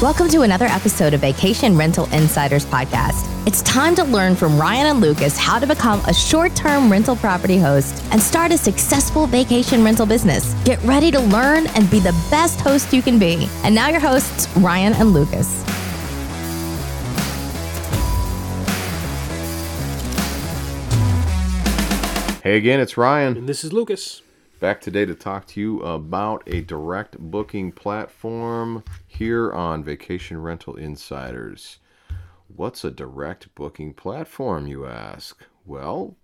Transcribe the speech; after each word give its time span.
Welcome 0.00 0.28
to 0.28 0.40
another 0.40 0.64
episode 0.64 1.12
of 1.12 1.20
Vacation 1.20 1.76
Rental 1.76 2.06
Insiders 2.14 2.64
Podcast. 2.64 3.28
It's 3.46 3.60
time 3.60 3.94
to 3.96 4.04
learn 4.04 4.34
from 4.34 4.58
Ryan 4.58 4.86
and 4.86 5.00
Lucas 5.02 5.36
how 5.36 5.58
to 5.58 5.66
become 5.66 6.00
a 6.06 6.14
short 6.14 6.56
term 6.56 6.90
rental 6.90 7.14
property 7.16 7.58
host 7.58 8.02
and 8.10 8.18
start 8.18 8.50
a 8.50 8.56
successful 8.56 9.26
vacation 9.26 9.84
rental 9.84 10.06
business. 10.06 10.54
Get 10.64 10.82
ready 10.84 11.10
to 11.10 11.20
learn 11.20 11.66
and 11.74 11.90
be 11.90 12.00
the 12.00 12.12
best 12.30 12.62
host 12.62 12.94
you 12.94 13.02
can 13.02 13.18
be. 13.18 13.46
And 13.62 13.74
now, 13.74 13.90
your 13.90 14.00
hosts, 14.00 14.48
Ryan 14.56 14.94
and 14.94 15.10
Lucas. 15.10 15.62
Hey 22.42 22.56
again, 22.56 22.80
it's 22.80 22.96
Ryan. 22.96 23.36
And 23.36 23.46
this 23.46 23.64
is 23.64 23.74
Lucas. 23.74 24.22
Back 24.60 24.82
today 24.82 25.06
to 25.06 25.14
talk 25.14 25.46
to 25.48 25.60
you 25.60 25.80
about 25.80 26.42
a 26.46 26.60
direct 26.60 27.18
booking 27.18 27.72
platform 27.72 28.84
here 29.06 29.50
on 29.52 29.82
Vacation 29.82 30.42
Rental 30.42 30.76
Insiders. 30.76 31.78
What's 32.54 32.84
a 32.84 32.90
direct 32.90 33.54
booking 33.54 33.94
platform, 33.94 34.66
you 34.66 34.84
ask? 34.86 35.42
Well, 35.64 36.16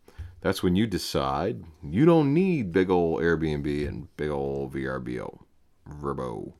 that's 0.42 0.62
when 0.62 0.76
you 0.76 0.86
decide 0.86 1.64
you 1.82 2.04
don't 2.04 2.34
need 2.34 2.72
big 2.72 2.90
old 2.90 3.22
Airbnb 3.22 3.88
and 3.88 4.14
big 4.18 4.28
old 4.28 4.74
VRBO, 4.74 5.38
Verbo. 5.86 6.52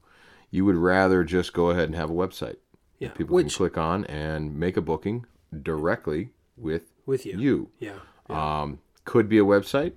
You 0.51 0.65
would 0.65 0.77
rather 0.77 1.25
just 1.25 1.53
go 1.53 1.69
ahead 1.69 1.85
and 1.85 1.95
have 1.95 2.09
a 2.09 2.15
website. 2.15 2.57
Yeah, 2.99 3.11
People 3.11 3.35
which 3.35 3.49
can 3.49 3.57
click 3.57 3.77
on 3.77 4.07
and 4.07 4.57
make 4.59 4.79
a 4.79 4.81
booking 4.81 5.27
directly 5.63 6.31
with 6.57 6.85
with 7.05 7.27
you. 7.27 7.39
you. 7.39 7.71
Yeah. 7.79 7.99
Um, 8.31 8.79
could 9.05 9.29
be 9.29 9.39
a 9.39 9.45
website, 9.45 9.93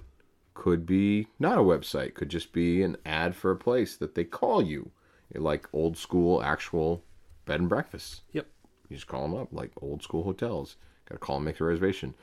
could 0.60 0.86
be 0.86 1.26
not 1.40 1.58
a 1.58 1.62
website, 1.62 2.16
could 2.16 2.28
just 2.28 2.52
be 2.52 2.84
an 2.84 2.98
ad 3.06 3.34
for 3.34 3.50
a 3.50 3.56
place 3.56 3.96
that 3.96 4.14
they 4.14 4.26
call 4.26 4.62
you, 4.62 4.92
like 5.34 5.66
old 5.72 5.98
school 5.98 6.44
actual 6.44 7.02
bed 7.46 7.62
and 7.62 7.70
breakfasts. 7.70 8.24
Yep. 8.34 8.46
You 8.90 8.98
just 8.98 9.08
call 9.08 9.22
them 9.22 9.36
up, 9.36 9.48
like 9.54 9.72
old 9.82 10.04
school 10.04 10.24
hotels. 10.24 10.76
Got 11.08 11.16
to 11.16 11.20
call 11.20 11.38
and 11.38 11.46
make 11.46 11.62
a 11.62 11.64
reservation. 11.64 12.14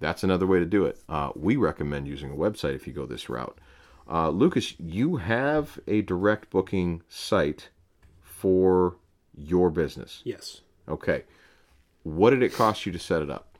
That's 0.00 0.24
another 0.24 0.46
way 0.46 0.58
to 0.58 0.64
do 0.64 0.86
it. 0.86 1.00
Uh, 1.06 1.32
we 1.36 1.56
recommend 1.56 2.08
using 2.08 2.30
a 2.32 2.34
website 2.34 2.74
if 2.74 2.86
you 2.86 2.94
go 2.94 3.04
this 3.04 3.28
route. 3.28 3.58
Uh, 4.10 4.30
Lucas, 4.30 4.74
you 4.80 5.16
have 5.16 5.78
a 5.86 6.00
direct 6.00 6.48
booking 6.48 7.02
site 7.10 7.68
for 8.22 8.96
your 9.36 9.68
business. 9.68 10.22
Yes. 10.24 10.62
Okay. 10.88 11.24
What 12.04 12.30
did 12.30 12.42
it 12.42 12.54
cost 12.54 12.86
you 12.86 12.92
to 12.92 12.98
set 12.98 13.20
it 13.20 13.30
up? 13.30 13.51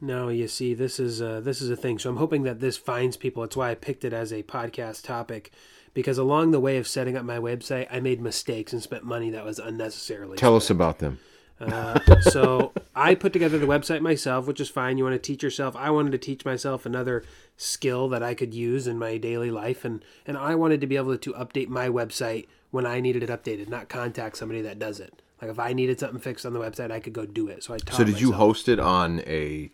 No, 0.00 0.28
you 0.28 0.46
see, 0.46 0.74
this 0.74 1.00
is 1.00 1.20
uh, 1.20 1.40
this 1.40 1.60
is 1.60 1.70
a 1.70 1.76
thing. 1.76 1.98
So 1.98 2.10
I'm 2.10 2.16
hoping 2.16 2.44
that 2.44 2.60
this 2.60 2.76
finds 2.76 3.16
people. 3.16 3.42
It's 3.42 3.56
why 3.56 3.70
I 3.70 3.74
picked 3.74 4.04
it 4.04 4.12
as 4.12 4.32
a 4.32 4.42
podcast 4.42 5.02
topic, 5.04 5.50
because 5.92 6.18
along 6.18 6.52
the 6.52 6.60
way 6.60 6.76
of 6.76 6.86
setting 6.86 7.16
up 7.16 7.24
my 7.24 7.38
website, 7.38 7.88
I 7.90 8.00
made 8.00 8.20
mistakes 8.20 8.72
and 8.72 8.82
spent 8.82 9.04
money 9.04 9.30
that 9.30 9.44
was 9.44 9.58
unnecessarily. 9.58 10.36
Tell 10.36 10.56
us 10.56 10.70
about 10.70 10.98
them. 10.98 11.18
Uh, 11.60 11.98
so 12.20 12.72
I 12.94 13.16
put 13.16 13.32
together 13.32 13.58
the 13.58 13.66
website 13.66 14.00
myself, 14.00 14.46
which 14.46 14.60
is 14.60 14.68
fine. 14.68 14.98
You 14.98 15.04
want 15.04 15.14
to 15.14 15.18
teach 15.18 15.42
yourself. 15.42 15.74
I 15.74 15.90
wanted 15.90 16.12
to 16.12 16.18
teach 16.18 16.44
myself 16.44 16.86
another 16.86 17.24
skill 17.56 18.08
that 18.10 18.22
I 18.22 18.34
could 18.34 18.54
use 18.54 18.86
in 18.86 18.98
my 18.98 19.16
daily 19.16 19.50
life, 19.50 19.84
and 19.84 20.04
and 20.26 20.36
I 20.36 20.54
wanted 20.54 20.80
to 20.80 20.86
be 20.86 20.96
able 20.96 21.18
to 21.18 21.32
update 21.32 21.68
my 21.68 21.88
website 21.88 22.46
when 22.70 22.86
I 22.86 23.00
needed 23.00 23.22
it 23.22 23.30
updated, 23.30 23.68
not 23.68 23.88
contact 23.88 24.36
somebody 24.36 24.62
that 24.62 24.78
does 24.78 25.00
it. 25.00 25.22
Like 25.40 25.50
if 25.50 25.58
I 25.58 25.72
needed 25.72 26.00
something 26.00 26.20
fixed 26.20 26.44
on 26.44 26.52
the 26.52 26.60
website, 26.60 26.90
I 26.90 27.00
could 27.00 27.12
go 27.12 27.24
do 27.24 27.48
it. 27.48 27.64
So 27.64 27.74
I 27.74 27.78
So 27.92 28.04
did 28.04 28.20
you 28.20 28.32
host 28.32 28.68
it 28.68 28.78
on 28.78 29.20
a 29.20 29.70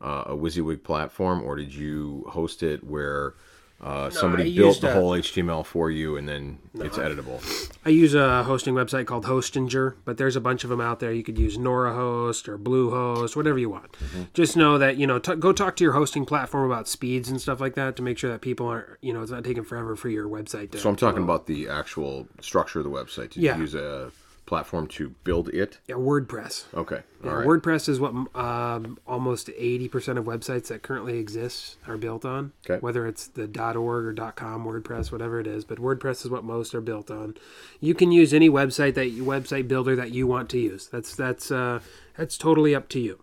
uh, 0.00 0.24
a 0.26 0.36
WYSIWYG 0.36 0.82
platform, 0.82 1.42
or 1.42 1.56
did 1.56 1.74
you 1.74 2.24
host 2.30 2.62
it 2.62 2.84
where 2.84 3.34
uh, 3.80 4.10
somebody 4.10 4.52
I 4.52 4.56
built 4.56 4.80
the 4.80 4.90
a- 4.90 4.92
whole 4.92 5.10
HTML 5.12 5.64
for 5.64 5.88
you 5.88 6.16
and 6.16 6.28
then 6.28 6.58
it's 6.74 6.98
editable? 6.98 7.40
I 7.84 7.90
use 7.90 8.12
a 8.14 8.42
hosting 8.42 8.74
website 8.74 9.06
called 9.06 9.24
Hostinger, 9.24 9.94
but 10.04 10.16
there's 10.18 10.34
a 10.34 10.40
bunch 10.40 10.64
of 10.64 10.70
them 10.70 10.80
out 10.80 10.98
there. 10.98 11.12
You 11.12 11.22
could 11.22 11.38
use 11.38 11.56
NoraHost 11.58 12.48
or 12.48 12.58
Bluehost, 12.58 13.36
whatever 13.36 13.56
you 13.58 13.70
want. 13.70 13.96
Just 14.34 14.56
know 14.56 14.78
that 14.78 14.96
you 14.96 15.06
know 15.06 15.18
t- 15.20 15.36
go 15.36 15.52
talk 15.52 15.76
to 15.76 15.84
your 15.84 15.92
hosting 15.92 16.24
platform 16.26 16.68
about 16.68 16.88
speeds 16.88 17.28
and 17.28 17.40
stuff 17.40 17.60
like 17.60 17.74
that 17.76 17.94
to 17.96 18.02
make 18.02 18.18
sure 18.18 18.30
that 18.32 18.40
people 18.40 18.66
aren't 18.66 18.86
you 19.00 19.12
know 19.12 19.22
it's 19.22 19.30
not 19.30 19.44
taking 19.44 19.62
forever 19.64 19.94
for 19.94 20.08
your 20.08 20.28
website 20.28 20.72
to. 20.72 20.78
So 20.78 20.88
I'm 20.88 20.96
talking 20.96 21.22
about 21.22 21.46
the 21.46 21.68
actual 21.68 22.26
structure 22.40 22.80
of 22.80 22.84
the 22.84 22.90
website. 22.90 23.30
Did 23.30 23.44
Yeah. 23.44 23.54
you 23.56 23.62
use 23.62 23.74
a 23.76 24.10
platform 24.48 24.86
to 24.88 25.10
build 25.22 25.48
it? 25.50 25.78
yeah, 25.86 25.94
WordPress. 25.94 26.64
Okay, 26.74 27.02
all 27.22 27.30
Yeah, 27.30 27.32
right. 27.36 27.46
WordPress 27.46 27.88
is 27.88 28.00
what 28.00 28.12
um, 28.34 28.98
almost 29.06 29.48
80% 29.48 30.16
of 30.18 30.24
websites 30.24 30.68
that 30.68 30.82
currently 30.82 31.18
exist 31.18 31.76
are 31.86 31.98
built 31.98 32.24
on. 32.24 32.52
Okay. 32.68 32.80
Whether 32.80 33.06
it's 33.06 33.26
the 33.26 33.44
.org 33.76 34.06
or 34.18 34.32
.com 34.32 34.64
WordPress, 34.64 35.12
whatever 35.12 35.38
it 35.38 35.46
is, 35.46 35.64
but 35.64 35.78
WordPress 35.78 36.24
is 36.24 36.30
what 36.30 36.44
most 36.44 36.74
are 36.74 36.80
built 36.80 37.10
on. 37.10 37.36
You 37.78 37.94
can 37.94 38.10
use 38.10 38.32
any 38.32 38.48
website 38.48 38.94
that 38.94 39.10
you, 39.10 39.22
website 39.22 39.68
builder 39.68 39.94
that 39.94 40.12
you 40.12 40.26
want 40.26 40.48
to 40.50 40.58
use. 40.58 40.88
That's 40.88 41.14
that's 41.14 41.50
uh, 41.50 41.80
that's 42.16 42.38
totally 42.38 42.74
up 42.74 42.88
to 42.88 43.00
you. 43.00 43.22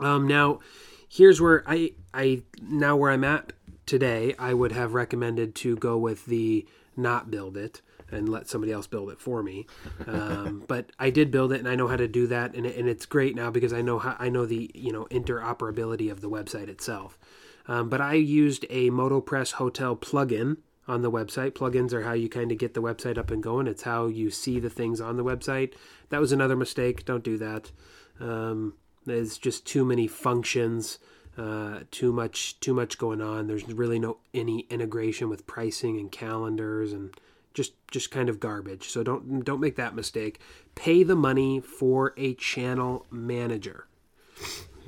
Um, 0.00 0.26
now, 0.26 0.60
here's 1.06 1.40
where 1.40 1.62
I 1.66 1.92
I 2.14 2.42
now 2.62 2.96
where 2.96 3.10
I'm 3.12 3.24
at 3.24 3.52
today. 3.84 4.34
I 4.38 4.54
would 4.54 4.72
have 4.72 4.94
recommended 4.94 5.54
to 5.56 5.76
go 5.76 5.98
with 5.98 6.24
the 6.24 6.66
not 6.96 7.30
build 7.30 7.56
it 7.58 7.82
and 8.10 8.28
let 8.28 8.48
somebody 8.48 8.72
else 8.72 8.86
build 8.86 9.10
it 9.10 9.20
for 9.20 9.42
me. 9.42 9.66
Um, 10.06 10.64
but 10.68 10.90
I 10.98 11.10
did 11.10 11.30
build 11.30 11.52
it, 11.52 11.60
and 11.60 11.68
I 11.68 11.74
know 11.74 11.88
how 11.88 11.96
to 11.96 12.08
do 12.08 12.26
that, 12.28 12.54
and, 12.54 12.66
and 12.66 12.88
it's 12.88 13.06
great 13.06 13.36
now 13.36 13.50
because 13.50 13.72
I 13.72 13.82
know 13.82 13.98
how 13.98 14.16
I 14.18 14.28
know 14.28 14.46
the 14.46 14.70
you 14.74 14.92
know 14.92 15.06
interoperability 15.06 16.10
of 16.10 16.20
the 16.20 16.30
website 16.30 16.68
itself. 16.68 17.18
Um, 17.66 17.88
but 17.88 18.00
I 18.00 18.14
used 18.14 18.66
a 18.68 18.90
MotoPress 18.90 19.52
Hotel 19.52 19.94
plugin 19.94 20.56
on 20.88 21.02
the 21.02 21.10
website. 21.10 21.52
Plugins 21.52 21.92
are 21.92 22.02
how 22.02 22.14
you 22.14 22.28
kind 22.28 22.50
of 22.50 22.58
get 22.58 22.74
the 22.74 22.82
website 22.82 23.16
up 23.16 23.30
and 23.30 23.42
going. 23.42 23.66
It's 23.66 23.82
how 23.82 24.06
you 24.06 24.30
see 24.30 24.58
the 24.58 24.70
things 24.70 25.00
on 25.00 25.16
the 25.16 25.24
website. 25.24 25.74
That 26.08 26.20
was 26.20 26.32
another 26.32 26.56
mistake. 26.56 27.04
Don't 27.04 27.22
do 27.22 27.38
that. 27.38 27.70
Um, 28.18 28.74
there's 29.06 29.38
just 29.38 29.66
too 29.66 29.84
many 29.84 30.06
functions, 30.06 30.98
uh, 31.38 31.80
too 31.90 32.12
much, 32.12 32.58
too 32.60 32.74
much 32.74 32.98
going 32.98 33.20
on. 33.20 33.46
There's 33.46 33.68
really 33.68 33.98
no 33.98 34.18
any 34.34 34.60
integration 34.70 35.28
with 35.28 35.46
pricing 35.46 35.98
and 35.98 36.10
calendars 36.10 36.92
and 36.92 37.14
just 37.54 37.72
just 37.90 38.10
kind 38.10 38.28
of 38.28 38.40
garbage. 38.40 38.88
So 38.88 39.02
don't 39.02 39.44
don't 39.44 39.60
make 39.60 39.76
that 39.76 39.94
mistake. 39.94 40.40
Pay 40.74 41.02
the 41.02 41.16
money 41.16 41.60
for 41.60 42.14
a 42.16 42.34
channel 42.34 43.06
manager. 43.10 43.86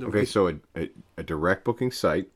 Okay, 0.00 0.24
so 0.24 0.48
a, 0.48 0.54
a, 0.76 0.90
a 1.18 1.22
direct 1.22 1.64
booking 1.64 1.90
site, 1.90 2.28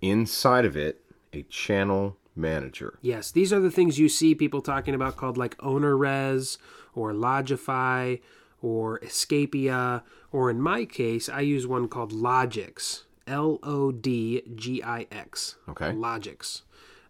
inside 0.00 0.64
of 0.64 0.76
it, 0.76 1.02
a 1.32 1.42
channel 1.42 2.16
manager. 2.36 2.98
Yes, 3.02 3.30
these 3.30 3.52
are 3.52 3.60
the 3.60 3.70
things 3.70 3.98
you 3.98 4.08
see 4.08 4.34
people 4.34 4.60
talking 4.60 4.94
about 4.94 5.16
called 5.16 5.36
like 5.36 5.56
owner 5.60 5.94
OwnerRez 5.96 6.58
or 6.94 7.12
Lodgify 7.12 8.20
or 8.62 9.00
Escapia, 9.00 10.02
or 10.30 10.50
in 10.50 10.60
my 10.60 10.84
case, 10.84 11.28
I 11.28 11.40
use 11.40 11.66
one 11.66 11.88
called 11.88 12.12
Lodgix. 12.12 13.02
L 13.26 13.58
O 13.62 13.92
D 13.92 14.42
G 14.54 14.82
I 14.82 15.06
X. 15.10 15.56
Okay. 15.68 15.92
Lodgix. 15.92 16.62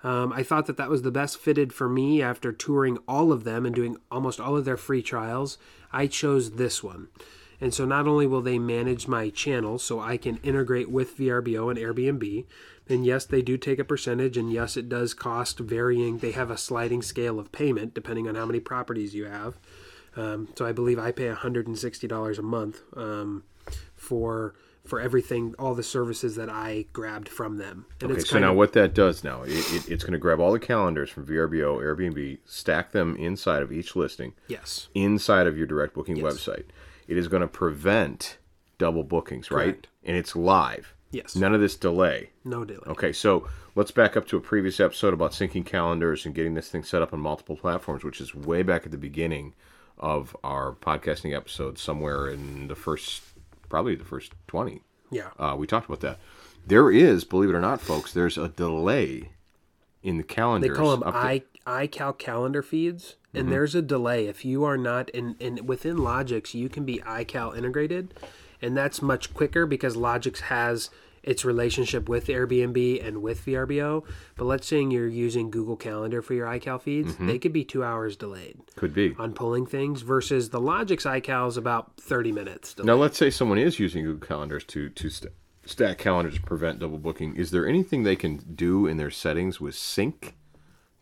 Um, 0.03 0.33
I 0.33 0.43
thought 0.43 0.67
that 0.67 0.77
that 0.77 0.91
was 0.91 1.03
the 1.03 1.11
best 1.11 1.39
fitted 1.39 1.73
for 1.73 1.89
me 1.89 2.21
after 2.21 2.53
touring 2.53 2.99
all 3.07 3.33
of 3.33 3.45
them 3.45 3.65
and 3.65 3.75
doing 3.75 3.97
almost 4.11 4.41
all 4.41 4.57
of 4.57 4.65
their 4.65 4.77
free 4.77 5.03
trials. 5.03 5.59
I 5.93 6.07
chose 6.07 6.53
this 6.53 6.83
one. 6.83 7.09
And 7.61 7.73
so 7.73 7.85
not 7.85 8.09
only 8.09 8.27
will 8.27 8.43
they 8.43 8.59
manage 8.59 9.07
my 9.07 9.31
channel 9.31 9.79
so 9.79 10.01
I 10.01 10.17
can 10.17 10.39
integrate 10.39 10.91
with 10.91 11.17
VRBO 11.17 11.71
and 11.71 11.79
Airbnb, 11.79 12.45
and 12.89 13.07
yes, 13.07 13.25
they 13.25 13.41
do 13.41 13.57
take 13.57 13.79
a 13.79 13.85
percentage, 13.85 14.37
and 14.37 14.53
yes, 14.53 14.77
it 14.77 14.89
does 14.89 15.15
cost 15.15 15.61
varying. 15.61 16.19
They 16.19 16.33
have 16.33 16.51
a 16.51 16.57
sliding 16.57 17.03
scale 17.03 17.39
of 17.39 17.53
payment 17.53 17.95
depending 17.95 18.29
on 18.29 18.35
how 18.35 18.47
many 18.47 18.59
properties 18.59 19.15
you 19.15 19.27
have. 19.27 19.59
Um, 20.17 20.49
so 20.57 20.67
I 20.67 20.73
believe 20.73 20.99
I 20.99 21.13
pay 21.13 21.29
$160 21.29 22.39
a 22.39 22.43
month 22.43 22.83
um, 22.97 23.45
for 23.95 24.55
for 24.85 25.01
everything, 25.01 25.55
all 25.59 25.75
the 25.75 25.83
services 25.83 26.35
that 26.37 26.49
I 26.49 26.87
grabbed 26.93 27.29
from 27.29 27.59
them. 27.59 27.87
And 28.01 28.11
Okay, 28.11 28.21
it's 28.21 28.31
so 28.31 28.39
now 28.41 28.51
of, 28.51 28.57
what 28.57 28.73
that 28.73 28.95
does 28.95 29.23
now, 29.23 29.43
it, 29.43 29.51
it, 29.51 29.89
it's 29.89 30.03
going 30.05 30.13
to 30.13 30.19
grab 30.19 30.41
all 30.41 30.53
the 30.53 30.59
calendars 30.59 31.09
from 31.11 31.25
VRBO, 31.27 31.79
Airbnb, 31.81 32.39
stack 32.45 32.91
them 32.93 33.15
inside 33.17 33.63
of 33.63 33.71
each 33.73 33.95
listing, 33.95 34.33
yes, 34.49 34.89
inside 34.95 35.47
of 35.47 35.57
your 35.57 35.67
direct 35.67 35.95
booking 35.95 36.17
Yes. 36.17 36.25
website. 36.35 36.65
It 37.09 37.17
is 37.17 37.29
going 37.29 37.43
to 37.43 37.49
prevent 37.49 38.39
double 38.79 39.05
bookings, 39.05 39.51
right? 39.51 39.65
Correct. 39.65 39.89
And 40.05 40.17
it's 40.17 40.35
live. 40.35 40.95
Yes. 41.13 41.37
None 41.37 41.55
of 41.55 41.61
this 41.61 41.77
delay. 41.77 42.31
no 42.43 42.65
delay. 42.65 42.81
Okay, 42.87 43.13
so 43.13 43.47
let's 43.75 43.91
back 43.91 44.17
up 44.17 44.27
to 44.29 44.37
a 44.37 44.41
previous 44.41 44.81
episode 44.81 45.13
about 45.15 45.33
syncing 45.33 45.65
calendars 45.65 46.25
and 46.27 46.35
getting 46.35 46.55
this 46.55 46.69
thing 46.71 46.83
set 46.83 47.03
up 47.03 47.13
on 47.13 47.21
multiple 47.21 47.57
platforms, 47.57 48.03
which 48.03 48.21
is 48.21 48.35
way 48.35 48.63
back 48.63 48.85
at 48.87 48.91
the 48.93 48.99
beginning 48.99 49.53
of 49.99 50.35
our 50.43 50.73
podcasting 50.73 51.37
episode, 51.37 51.79
somewhere 51.79 52.29
in 52.31 52.67
the 52.69 52.75
first, 52.75 53.23
probably 53.73 53.95
the 53.95 54.05
first 54.05 54.35
20. 54.49 54.83
Yeah. 55.11 55.31
Uh, 55.39 55.57
we 55.59 55.67
talked 55.67 55.87
about 55.87 56.01
that. 56.01 56.19
There 56.67 56.91
is, 56.91 57.25
believe 57.25 57.49
it 57.49 57.55
or 57.55 57.61
not, 57.61 57.81
folks, 57.81 58.13
there's 58.13 58.37
a 58.37 58.49
delay 58.49 59.31
in 60.03 60.19
the 60.19 60.23
calendar. 60.23 60.69
They 60.69 60.75
call 60.75 60.95
them 60.95 61.03
i 61.07 61.43
iCal 61.67 62.17
calendar 62.19 62.63
feeds, 62.63 63.17
and 63.33 63.45
Mm-hmm. 63.45 63.51
there's 63.51 63.75
a 63.75 63.81
delay 63.81 64.27
if 64.27 64.45
you 64.45 64.63
are 64.65 64.77
not 64.77 65.09
in, 65.11 65.37
in 65.41 65.65
within 65.65 65.97
Lodgix. 65.97 66.53
You 66.53 66.69
can 66.69 66.85
be 66.85 66.99
iCal 66.99 67.57
integrated, 67.57 68.13
and 68.61 68.77
that's 68.77 69.01
much 69.01 69.33
quicker 69.33 69.65
because 69.65 69.97
Lodgix 69.97 70.41
has 70.41 70.91
its 71.23 71.45
relationship 71.45 72.09
with 72.09 72.27
Airbnb 72.27 73.07
and 73.07 73.23
with 73.23 73.45
VRBO. 73.47 74.05
But 74.37 74.45
let's 74.45 74.67
say 74.67 74.83
you're 74.83 75.07
using 75.07 75.51
Google 75.51 75.77
Calendar 75.77 76.21
for 76.23 76.35
your 76.35 76.47
iCal 76.47 76.81
feeds, 76.81 77.13
Mm-hmm. 77.15 77.27
they 77.27 77.39
could 77.39 77.53
be 77.53 77.65
two 77.65 77.85
hours 77.85 78.17
delayed 78.17 78.59
Could 78.77 78.93
be. 78.95 79.15
on 79.19 79.33
pulling 79.33 79.67
things 79.67 80.03
versus 80.03 80.51
the 80.51 80.61
Lodgix 80.61 81.05
iCal 81.05 81.49
is 81.49 81.57
about 81.57 81.97
30 82.01 82.33
minutes 82.33 82.75
delayed. 82.75 82.87
Now, 82.87 82.95
let's 82.97 83.17
say 83.19 83.31
someone 83.31 83.59
is 83.59 83.79
using 83.79 84.05
Google 84.05 84.27
Calendars 84.27 84.65
to 84.65 84.89
to 84.89 85.09
st- 85.11 85.33
stack 85.65 85.99
calendars 85.99 86.35
to 86.35 86.43
prevent 86.43 86.81
double 86.81 86.99
booking. 86.99 87.37
Is 87.37 87.51
there 87.53 87.69
anything 87.69 88.03
they 88.03 88.17
can 88.17 88.39
do 88.55 88.87
in 88.87 88.97
their 88.97 89.11
settings 89.11 89.61
with 89.61 89.75
sync 89.77 90.35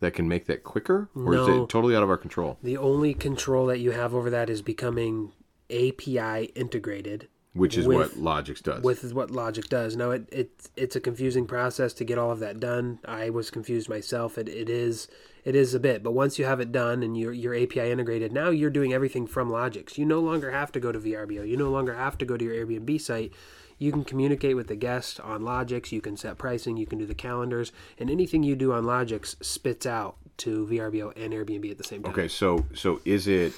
that 0.01 0.13
can 0.13 0.27
make 0.27 0.45
that 0.45 0.63
quicker, 0.63 1.09
or 1.15 1.33
is 1.35 1.47
it 1.47 1.69
totally 1.69 1.95
out 1.95 2.03
of 2.03 2.09
our 2.09 2.17
control? 2.17 2.57
The 2.61 2.77
only 2.77 3.13
control 3.15 3.65
that 3.67 3.79
you 3.79 3.91
have 3.91 4.13
over 4.15 4.29
that 4.29 4.49
is 4.49 4.61
becoming 4.61 5.31
API 5.71 6.51
integrated. 6.55 7.27
Which 7.53 7.77
is 7.77 7.85
with- 7.85 8.15
what 8.17 8.45
Lodgix 8.45 8.63
does. 8.63 8.81
with 8.81 9.03
is 9.03 9.13
what 9.13 9.29
Lodgix 9.29 9.67
does. 9.67 9.95
No, 9.97 10.11
it, 10.11 10.27
it 10.31 10.69
it's 10.77 10.95
a 10.95 11.01
confusing 11.01 11.45
process 11.45 11.91
to 11.93 12.05
get 12.05 12.17
all 12.17 12.31
of 12.31 12.39
that 12.39 12.59
done. 12.59 12.99
I 13.05 13.29
was 13.29 13.51
confused 13.51 13.89
myself. 13.89 14.37
It, 14.37 14.47
it 14.47 14.69
is 14.69 15.09
it 15.43 15.55
is 15.55 15.73
a 15.73 15.79
bit, 15.79 16.01
but 16.01 16.11
once 16.11 16.39
you 16.39 16.45
have 16.45 16.59
it 16.61 16.71
done 16.71 17.03
and 17.03 17.17
you're 17.17 17.33
you're 17.33 17.55
API 17.55 17.91
integrated, 17.91 18.31
now 18.31 18.51
you're 18.51 18.69
doing 18.69 18.93
everything 18.93 19.27
from 19.27 19.49
Lodgix. 19.49 19.97
You 19.97 20.05
no 20.05 20.21
longer 20.21 20.51
have 20.51 20.71
to 20.71 20.79
go 20.79 20.93
to 20.93 20.99
VRBO. 20.99 21.47
You 21.47 21.57
no 21.57 21.69
longer 21.69 21.95
have 21.95 22.17
to 22.19 22.25
go 22.25 22.37
to 22.37 22.45
your 22.45 22.65
Airbnb 22.65 23.01
site. 23.01 23.33
You 23.77 23.91
can 23.91 24.05
communicate 24.05 24.55
with 24.55 24.67
the 24.67 24.75
guest 24.75 25.19
on 25.19 25.41
Lodgix. 25.41 25.91
You 25.91 26.01
can 26.01 26.15
set 26.15 26.37
pricing. 26.37 26.77
You 26.77 26.85
can 26.85 26.99
do 26.99 27.05
the 27.05 27.15
calendars, 27.15 27.73
and 27.97 28.09
anything 28.09 28.43
you 28.43 28.55
do 28.55 28.71
on 28.71 28.85
Lodgix 28.85 29.43
spits 29.43 29.85
out 29.85 30.15
to 30.37 30.67
VRBO 30.67 31.11
and 31.17 31.33
Airbnb 31.33 31.69
at 31.69 31.77
the 31.77 31.83
same 31.83 32.01
time. 32.03 32.13
Okay, 32.13 32.27
so 32.29 32.65
so 32.73 33.01
is 33.03 33.27
it? 33.27 33.53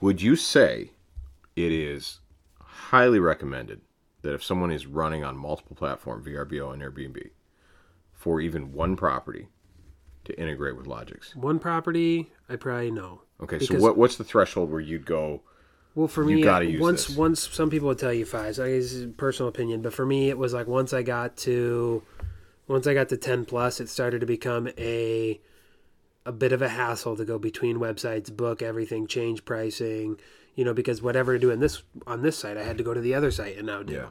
Would 0.00 0.22
you 0.22 0.34
say 0.36 0.92
it 1.56 1.72
is 1.72 2.20
highly 2.78 3.18
recommended 3.20 3.80
that 4.22 4.34
if 4.34 4.42
someone 4.42 4.70
is 4.70 4.86
running 4.86 5.24
on 5.24 5.36
multiple 5.36 5.76
platform 5.76 6.22
VRBO 6.24 6.72
and 6.72 6.82
Airbnb, 6.82 7.30
for 8.12 8.40
even 8.40 8.72
one 8.72 8.96
property, 8.96 9.48
to 10.24 10.38
integrate 10.40 10.76
with 10.76 10.86
Lodgix? 10.86 11.34
One 11.36 11.58
property, 11.58 12.30
I 12.48 12.56
probably 12.56 12.90
know. 12.90 13.22
Okay, 13.40 13.58
so 13.58 13.76
what 13.78 13.96
what's 13.96 14.16
the 14.16 14.24
threshold 14.24 14.70
where 14.70 14.80
you'd 14.80 15.06
go? 15.06 15.42
Well, 15.94 16.08
for 16.08 16.28
You 16.28 16.36
me, 16.36 16.42
gotta 16.42 16.66
use 16.66 16.80
once 16.80 17.06
this. 17.06 17.16
once 17.16 17.48
some 17.48 17.70
people 17.70 17.88
would 17.88 17.98
tell 17.98 18.12
you 18.12 18.24
five. 18.26 18.56
So 18.56 18.64
is 18.64 19.06
personal 19.16 19.48
opinion, 19.48 19.82
but 19.82 19.92
for 19.94 20.04
me, 20.06 20.28
it 20.28 20.38
was 20.38 20.52
like 20.52 20.66
once 20.66 20.92
I 20.92 21.02
got 21.02 21.36
to 21.38 22.02
once 22.66 22.86
I 22.86 22.94
got 22.94 23.08
to 23.10 23.16
ten 23.16 23.44
plus, 23.44 23.80
it 23.80 23.88
started 23.88 24.20
to 24.20 24.26
become 24.26 24.68
a 24.78 25.40
a 26.26 26.32
bit 26.32 26.52
of 26.52 26.60
a 26.60 26.68
hassle 26.68 27.16
to 27.16 27.24
go 27.24 27.38
between 27.38 27.78
websites, 27.78 28.34
book 28.34 28.60
everything, 28.60 29.06
change 29.06 29.44
pricing. 29.44 30.18
You 30.58 30.64
know, 30.64 30.74
because 30.74 31.00
whatever 31.00 31.34
to 31.34 31.38
do 31.38 31.50
in 31.52 31.60
this 31.60 31.84
on 32.04 32.22
this 32.22 32.36
site, 32.36 32.56
I 32.56 32.64
had 32.64 32.76
to 32.78 32.82
go 32.82 32.92
to 32.92 33.00
the 33.00 33.14
other 33.14 33.30
site 33.30 33.56
and 33.56 33.68
now 33.68 33.84
do. 33.84 33.94
Yeah. 33.94 34.08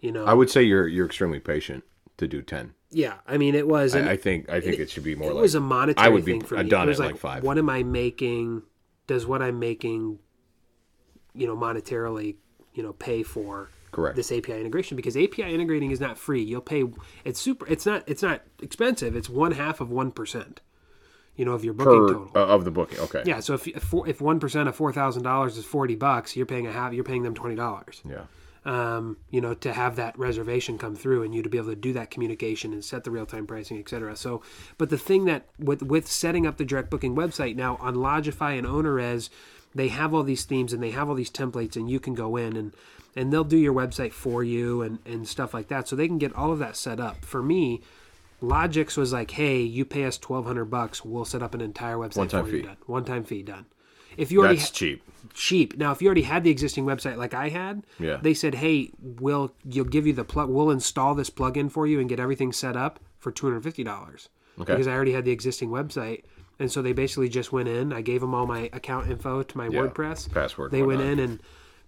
You 0.00 0.12
know, 0.12 0.24
I 0.24 0.32
would 0.32 0.48
say 0.48 0.62
you're 0.62 0.88
you're 0.88 1.04
extremely 1.04 1.40
patient 1.40 1.84
to 2.16 2.26
do 2.26 2.40
ten. 2.40 2.72
yeah. 2.90 3.16
I 3.26 3.36
mean, 3.36 3.54
it 3.54 3.68
was. 3.68 3.94
I, 3.94 4.12
I 4.12 4.16
think 4.16 4.48
I 4.48 4.62
think 4.62 4.78
it, 4.78 4.88
should 4.88 5.04
be 5.04 5.14
more 5.14 5.30
it 5.30 5.34
like 5.34 5.42
was 5.42 5.54
a 5.54 5.60
monetary 5.60 6.06
I 6.06 6.08
would 6.08 6.24
be 6.24 6.32
thing 6.32 6.40
for 6.40 6.56
me. 6.56 6.70
done 6.70 6.84
it 6.84 6.92
was 6.92 7.00
it 7.00 7.02
like, 7.02 7.12
like 7.12 7.20
five. 7.20 7.42
what 7.42 7.58
am 7.58 7.68
I 7.68 7.82
making? 7.82 8.62
Does 9.08 9.26
what 9.26 9.42
I'm 9.42 9.58
making, 9.58 10.20
you 11.34 11.46
know, 11.46 11.54
monetarily, 11.54 12.36
you 12.72 12.82
know, 12.82 12.94
pay 12.94 13.22
for 13.22 13.68
Correct. 13.92 14.16
this 14.16 14.32
API 14.32 14.58
integration? 14.58 14.96
Because 14.96 15.18
API 15.18 15.54
integrating 15.54 15.90
is 15.90 16.00
not 16.00 16.16
free. 16.16 16.42
You'll 16.42 16.62
pay. 16.62 16.84
It's 17.26 17.42
super. 17.42 17.66
It's 17.68 17.84
not. 17.84 18.04
It's 18.06 18.22
not 18.22 18.40
expensive. 18.62 19.14
It's 19.16 19.28
one 19.28 19.52
half 19.52 19.82
of 19.82 19.90
one 19.90 20.12
percent. 20.12 20.62
You 21.40 21.46
know, 21.46 21.54
of 21.58 21.64
your 21.64 21.74
booking 21.74 22.06
per 22.06 22.14
total. 22.14 22.30
uh, 22.36 22.54
of 22.54 22.60
the 22.66 22.70
booking. 22.70 22.98
Okay. 23.06 23.22
yeah. 23.24 23.40
So 23.40 23.54
if 23.54 23.62
if 24.12 24.20
one 24.20 24.38
percent 24.40 24.68
of 24.68 24.74
four 24.76 24.92
thousand 24.92 25.22
dollars 25.22 25.56
is 25.56 25.64
forty 25.64 25.96
bucks, 25.96 26.36
you're 26.36 26.50
paying 26.54 26.66
a 26.66 26.72
half. 26.78 26.92
You're 26.92 27.08
paying 27.12 27.22
them 27.26 27.34
twenty 27.34 27.56
dollars 27.64 28.02
Yeah. 28.14 28.24
um, 28.74 29.16
you 29.30 29.40
know, 29.40 29.54
to 29.54 29.72
have 29.72 29.96
that 29.96 30.18
reservation 30.18 30.76
come 30.76 30.94
through 31.02 31.22
and 31.24 31.34
you 31.34 31.42
to 31.42 31.48
be 31.48 31.56
able 31.62 31.70
to 31.70 31.82
do 31.88 31.92
that 31.94 32.10
communication 32.10 32.68
and 32.74 32.84
set 32.84 33.04
the 33.04 33.10
real 33.10 33.24
time 33.34 33.46
pricing, 33.46 33.78
et 33.78 33.88
cetera. 33.88 34.14
So, 34.16 34.42
but 34.76 34.90
the 34.90 34.98
thing 34.98 35.24
that 35.30 35.42
with 35.58 35.82
with 35.82 36.06
setting 36.06 36.46
up 36.46 36.58
the 36.58 36.64
direct 36.66 36.90
booking 36.90 37.14
website 37.16 37.56
now 37.56 37.76
on 37.80 37.94
Lodgify 37.94 38.58
and 38.58 38.66
OwnerRez, 38.66 39.30
they 39.74 39.88
have 39.88 40.12
all 40.12 40.24
these 40.24 40.44
themes 40.44 40.74
and 40.74 40.82
they 40.82 40.90
have 40.98 41.08
all 41.08 41.14
these 41.14 41.30
templates, 41.42 41.74
and 41.76 41.90
you 41.90 42.00
can 42.00 42.14
go 42.14 42.36
in 42.36 42.54
and 42.56 42.74
and 43.16 43.32
they'll 43.32 43.44
do 43.44 43.56
your 43.56 43.74
website 43.74 44.12
for 44.12 44.44
you 44.44 44.82
and 44.82 44.98
and 45.06 45.26
stuff 45.26 45.54
like 45.54 45.68
that, 45.68 45.88
so 45.88 45.96
they 45.96 46.06
can 46.08 46.18
get 46.18 46.34
all 46.34 46.52
of 46.52 46.58
that 46.58 46.76
set 46.76 47.00
up. 47.00 47.24
For 47.24 47.42
me. 47.42 47.80
Lodgix 48.42 48.96
was 48.96 49.12
like, 49.12 49.30
"Hey, 49.32 49.60
you 49.60 49.84
pay 49.84 50.04
us 50.04 50.18
twelve 50.18 50.46
hundred 50.46 50.66
bucks, 50.66 51.04
we'll 51.04 51.24
set 51.24 51.42
up 51.42 51.54
an 51.54 51.60
entire 51.60 51.96
website 51.96 52.16
One-time 52.16 52.44
for 52.46 52.50
you. 52.50 52.60
fee. 52.62 52.66
Done. 52.66 52.76
One 52.86 53.04
time 53.04 53.24
fee 53.24 53.42
done. 53.42 53.66
If 54.16 54.32
you 54.32 54.40
already 54.40 54.56
That's 54.56 54.70
cheap. 54.70 55.02
cheap. 55.34 55.76
Now, 55.78 55.92
if 55.92 56.02
you 56.02 56.08
already 56.08 56.22
had 56.22 56.42
the 56.44 56.50
existing 56.50 56.84
website 56.84 57.16
like 57.16 57.32
I 57.34 57.48
had, 57.50 57.84
Yeah. 57.98 58.18
they 58.20 58.34
said, 58.34 58.56
"Hey, 58.56 58.90
we'll 59.00 59.52
you'll 59.64 59.84
give 59.84 60.06
you 60.06 60.12
the 60.12 60.24
plug. 60.24 60.48
We'll 60.50 60.70
install 60.70 61.14
this 61.14 61.30
plugin 61.30 61.70
for 61.70 61.86
you 61.86 62.00
and 62.00 62.08
get 62.08 62.18
everything 62.20 62.52
set 62.52 62.76
up 62.76 62.98
for 63.18 63.30
two 63.30 63.46
hundred 63.46 63.62
fifty 63.62 63.84
dollars." 63.84 64.28
Okay. 64.58 64.72
Because 64.72 64.86
I 64.88 64.92
already 64.92 65.12
had 65.12 65.24
the 65.24 65.30
existing 65.30 65.70
website, 65.70 66.22
and 66.58 66.70
so 66.70 66.82
they 66.82 66.92
basically 66.92 67.28
just 67.28 67.52
went 67.52 67.68
in. 67.68 67.92
I 67.92 68.00
gave 68.02 68.20
them 68.20 68.34
all 68.34 68.46
my 68.46 68.68
account 68.72 69.08
info 69.10 69.42
to 69.42 69.56
my 69.58 69.68
Yeah. 69.68 69.80
WordPress 69.82 70.30
Password, 70.32 70.70
They 70.72 70.82
went 70.82 70.98
whatnot. 71.00 71.12
in 71.12 71.18
and 71.20 71.40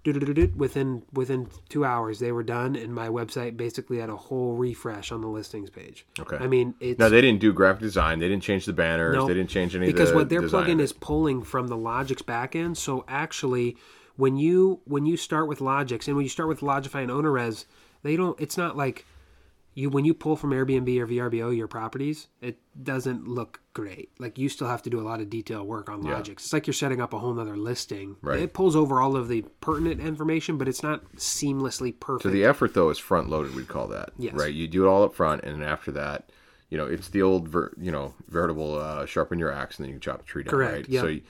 within 0.05 1.03
within 1.13 1.49
two 1.69 1.85
hours 1.85 2.19
they 2.19 2.33
were 2.33 2.43
done, 2.43 2.75
and 2.75 2.95
my 2.95 3.09
website 3.09 3.57
basically 3.57 3.99
had 3.99 4.11
a 4.11 4.17
whole 4.17 4.55
refresh 4.55 5.13
on 5.13 5.21
the 5.21 5.29
listings 5.29 5.71
page. 5.71 6.07
Okay. 6.19 6.37
I 6.37 6.47
mean, 6.47 6.75
it's 6.81 6.99
No, 6.99 7.09
they 7.09 7.21
didn't 7.21 7.41
do 7.41 7.53
graphic 7.53 7.83
design. 7.83 8.19
They 8.19 8.29
didn't 8.29 8.43
change 8.43 8.67
the 8.67 8.73
banners. 8.73 9.15
Nope. 9.15 9.29
They 9.29 9.35
didn't 9.35 9.51
change 9.51 9.77
any 9.77 9.87
because 9.87 10.13
what 10.13 10.29
their 10.29 10.41
design 10.41 10.65
plugin 10.65 10.81
is 10.81 10.93
pulling 10.93 11.43
from 11.43 11.69
the 11.69 11.77
Lodgix 11.77 12.23
backend. 12.23 12.77
So 12.77 13.05
actually, 13.07 13.77
when 14.17 14.37
you 14.37 14.81
when 14.85 15.07
you 15.07 15.17
start 15.17 15.47
with 15.47 15.61
Lodgix 15.61 16.09
and 16.09 16.17
when 16.17 16.25
you 16.25 16.31
start 16.31 16.49
with 16.49 16.61
Lodgify 16.61 17.03
and 17.03 17.11
OwnerRez, 17.11 17.67
they 18.03 18.17
don't. 18.17 18.39
It's 18.41 18.57
not 18.57 18.77
like 18.77 19.07
you 19.75 19.89
when 19.89 20.05
you 20.05 20.13
pull 20.15 20.37
from 20.37 20.51
Airbnb 20.51 20.99
or 21.01 21.07
VRBO 21.07 21.57
your 21.57 21.67
properties, 21.69 22.29
it 22.41 22.59
doesn't 22.83 23.27
look 23.27 23.61
great. 23.73 24.11
Like 24.19 24.37
you 24.39 24.49
still 24.49 24.67
have 24.69 24.83
to 24.83 24.91
do 24.91 25.01
a 25.01 25.03
lot 25.07 25.21
of 25.21 25.31
detail 25.31 25.65
work 25.65 25.89
on 25.89 26.03
Yeah. 26.05 26.15
Lodgix. 26.21 26.31
It's 26.33 26.53
like 26.53 26.67
you're 26.67 26.75
setting 26.75 27.01
up 27.01 27.13
a 27.15 27.19
whole 27.19 27.33
nother 27.33 27.57
listing. 27.57 28.17
Right. 28.21 28.41
It 28.41 28.53
pulls 28.53 28.77
over 28.77 29.01
all 29.01 29.17
of 29.17 29.29
the 29.29 29.43
pertinent 29.61 30.01
information, 30.01 30.59
but 30.59 30.69
it's 30.69 30.83
not 30.83 31.11
seamlessly 31.17 31.99
perfect. 31.99 32.25
So 32.25 32.31
the 32.31 32.45
effort 32.45 32.75
though 32.75 32.91
is 32.91 32.99
front 32.99 33.31
loaded. 33.31 33.55
We'd 33.55 33.69
call 33.69 33.89
that. 33.89 34.11
Yes. 34.19 34.35
Right. 34.35 34.53
You 34.53 34.69
do 34.69 34.85
it 34.85 34.89
all 34.89 35.03
up 35.05 35.15
front, 35.15 35.43
and 35.45 35.55
then 35.61 35.67
after 35.69 35.91
that, 35.93 36.31
you 36.69 36.79
know, 36.79 36.87
it's 36.87 37.09
the 37.09 37.23
old, 37.23 37.49
ver- 37.49 37.73
you 37.79 37.91
know, 37.91 38.15
veritable 38.29 38.79
uh, 38.79 39.05
sharpen 39.07 39.39
your 39.39 39.53
axe, 39.53 39.79
and 39.79 39.87
then 39.87 39.93
you 39.95 40.01
chop 40.01 40.21
a 40.21 40.25
tree 40.25 40.43
down. 40.43 40.51
Correct, 40.51 40.75
Right. 40.75 40.89
yeah. 40.89 41.01
So 41.01 41.07
you, 41.09 41.23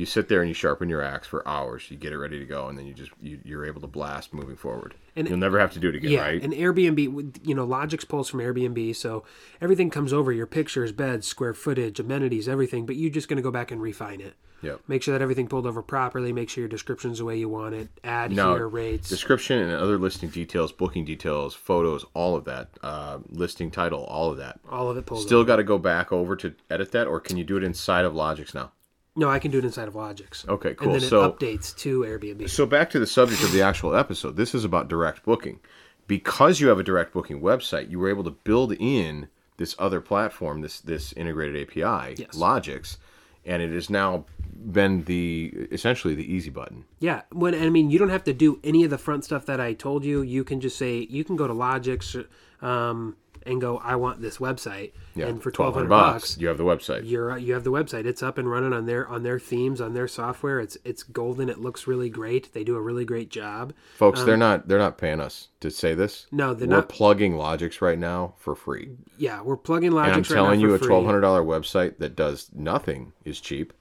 you 0.00 0.06
sit 0.06 0.28
there 0.28 0.40
and 0.40 0.48
you 0.48 0.54
sharpen 0.54 0.88
your 0.88 1.02
axe 1.02 1.28
for 1.28 1.46
hours. 1.46 1.90
You 1.90 1.96
get 1.96 2.12
it 2.12 2.18
ready 2.18 2.38
to 2.38 2.44
go, 2.46 2.68
and 2.68 2.76
then 2.78 2.86
you 2.86 2.94
just 2.94 3.10
you, 3.20 3.38
you're 3.44 3.66
able 3.66 3.80
to 3.82 3.86
blast 3.86 4.32
moving 4.32 4.56
forward. 4.56 4.94
And- 5.14 5.28
You'll 5.28 5.38
never 5.38 5.60
have 5.60 5.72
to 5.74 5.78
do 5.78 5.88
it 5.90 5.94
again. 5.94 6.10
Yeah, 6.12 6.22
Right. 6.22 6.42
and 6.42 6.52
Airbnb, 6.52 7.46
you 7.46 7.54
know, 7.54 7.66
Lodgix 7.66 8.08
pulls 8.08 8.28
from 8.30 8.40
Airbnb, 8.40 8.96
so 8.96 9.24
everything 9.60 9.90
comes 9.90 10.12
over 10.12 10.32
your 10.32 10.46
pictures, 10.46 10.90
beds, 10.92 11.26
square 11.26 11.52
footage, 11.54 12.00
amenities, 12.00 12.48
everything. 12.48 12.86
But 12.86 12.96
you're 12.96 13.10
just 13.10 13.28
going 13.28 13.36
to 13.36 13.42
go 13.42 13.50
back 13.50 13.70
and 13.70 13.80
refine 13.82 14.20
it. 14.20 14.34
Yep. 14.62 14.80
Make 14.88 15.02
sure 15.02 15.12
that 15.16 15.22
everything 15.22 15.48
pulled 15.48 15.66
over 15.66 15.80
properly. 15.82 16.32
Make 16.34 16.50
sure 16.50 16.60
your 16.62 16.68
description's 16.68 17.18
the 17.18 17.24
way 17.24 17.38
you 17.38 17.48
want 17.48 17.74
it. 17.74 17.88
Add 18.04 18.30
Now, 18.32 18.54
here 18.56 18.68
rates. 18.68 19.08
description 19.08 19.58
and 19.58 19.72
other 19.72 19.96
listing 19.98 20.28
details, 20.28 20.70
booking 20.70 21.06
details, 21.06 21.54
photos, 21.54 22.04
all 22.12 22.36
of 22.36 22.44
that, 22.44 22.68
uh, 22.82 23.18
listing 23.30 23.70
title, 23.70 24.04
all 24.04 24.30
of 24.30 24.36
that. 24.36 24.60
all 24.70 24.90
of 24.90 24.96
it 24.98 25.06
pulled. 25.06 25.22
Still 25.22 25.44
got 25.44 25.56
to 25.56 25.64
go 25.64 25.78
back 25.78 26.12
over 26.12 26.36
to 26.36 26.54
edit 26.70 26.92
that, 26.92 27.06
or 27.06 27.20
can 27.20 27.36
you 27.38 27.44
do 27.44 27.56
it 27.56 27.64
inside 27.64 28.04
of 28.04 28.12
Lodgix 28.12 28.54
now? 28.54 28.72
No, 29.16 29.28
I 29.28 29.38
can 29.38 29.50
do 29.50 29.58
it 29.58 29.64
inside 29.64 29.88
of 29.88 29.94
Lodgix. 29.94 30.48
Okay, 30.48 30.74
cool. 30.74 30.88
And 30.92 30.96
then 31.00 31.06
it 31.06 31.08
So- 31.10 31.30
updates 31.30 31.76
to 31.78 32.00
Airbnb. 32.02 32.48
So 32.48 32.64
back 32.66 32.90
to 32.90 32.98
the 32.98 33.06
subject 33.06 33.42
of 33.42 33.52
the 33.52 33.60
actual 33.62 33.94
episode. 33.94 34.36
This 34.36 34.54
is 34.54 34.64
about 34.64 34.88
direct 34.88 35.24
booking. 35.24 35.60
Because 36.06 36.60
you 36.60 36.68
have 36.68 36.78
a 36.78 36.82
direct 36.82 37.12
booking 37.12 37.40
website, 37.40 37.88
you 37.90 37.98
were 38.00 38.08
able 38.08 38.24
to 38.24 38.30
build 38.30 38.72
in 38.72 39.28
this 39.58 39.76
other 39.78 40.00
platform, 40.00 40.60
this 40.62 40.80
this 40.80 41.12
integrated 41.12 41.56
API, 41.68 42.14
Yes. 42.18 42.30
Lodgix, 42.36 42.96
and 43.44 43.62
it 43.62 43.70
has 43.72 43.88
now 43.90 44.24
been 44.72 45.04
the 45.04 45.52
essentially 45.70 46.14
the 46.16 46.24
easy 46.32 46.50
button. 46.50 46.84
Yeah, 46.98 47.22
when 47.30 47.54
I 47.54 47.68
mean 47.70 47.90
you 47.90 47.98
don't 47.98 48.08
have 48.08 48.24
to 48.24 48.32
do 48.32 48.58
any 48.64 48.82
of 48.84 48.90
the 48.90 48.98
front 48.98 49.24
stuff 49.24 49.46
that 49.46 49.60
I 49.60 49.72
told 49.72 50.04
you. 50.04 50.22
You 50.22 50.42
can 50.42 50.60
just 50.60 50.76
say 50.76 51.06
you 51.10 51.22
can 51.22 51.36
go 51.36 51.46
to 51.46 51.54
Lodgix 51.54 52.24
um, 52.60 53.16
and 53.46 53.60
go, 53.60 53.78
I 53.78 53.96
want 53.96 54.20
this 54.20 54.38
website, 54.38 54.92
and 55.16 55.42
for 55.42 55.50
twelve 55.50 55.74
hundred 55.74 55.88
bucks, 55.88 56.36
you 56.38 56.48
have 56.48 56.58
the 56.58 56.64
website. 56.64 57.08
you're 57.08 57.36
you 57.38 57.54
have 57.54 57.64
the 57.64 57.72
website. 57.72 58.04
It's 58.06 58.22
up 58.22 58.36
and 58.38 58.50
running 58.50 58.72
on 58.72 58.86
their 58.86 59.08
on 59.08 59.22
their 59.22 59.38
themes 59.38 59.80
on 59.80 59.94
their 59.94 60.06
software. 60.08 60.60
It's 60.60 60.76
it's 60.84 61.02
golden. 61.02 61.48
It 61.48 61.58
looks 61.58 61.86
really 61.86 62.08
great. 62.10 62.52
They 62.52 62.64
do 62.64 62.76
a 62.76 62.80
really 62.80 63.04
great 63.04 63.30
job. 63.30 63.72
Folks, 63.96 64.22
they're 64.24 64.36
not 64.36 64.68
they're 64.68 64.78
not 64.78 64.98
paying 64.98 65.20
us 65.20 65.48
to 65.60 65.70
say 65.70 65.94
this. 65.94 66.26
Um, 66.32 66.38
No, 66.38 66.54
they're 66.54 66.68
not 66.68 66.74
we're 66.74 66.80
not. 66.80 66.88
plugging 66.88 67.32
Lodgix 67.34 67.80
right 67.80 67.98
now 67.98 68.34
for 68.38 68.54
free. 68.54 68.90
Yeah, 69.18 69.42
we're 69.42 69.56
plugging 69.56 69.92
Lodgix 69.92 70.04
And 70.04 70.12
I'm 70.12 70.16
right 70.22 70.26
telling 70.28 70.60
now 70.60 70.66
you, 70.68 70.74
a 70.74 70.78
twelve 70.78 71.04
hundred 71.06 71.20
dollar 71.22 71.42
website 71.42 71.98
that 71.98 72.14
does 72.16 72.50
nothing 72.54 73.12
is 73.24 73.40
cheap. 73.40 73.72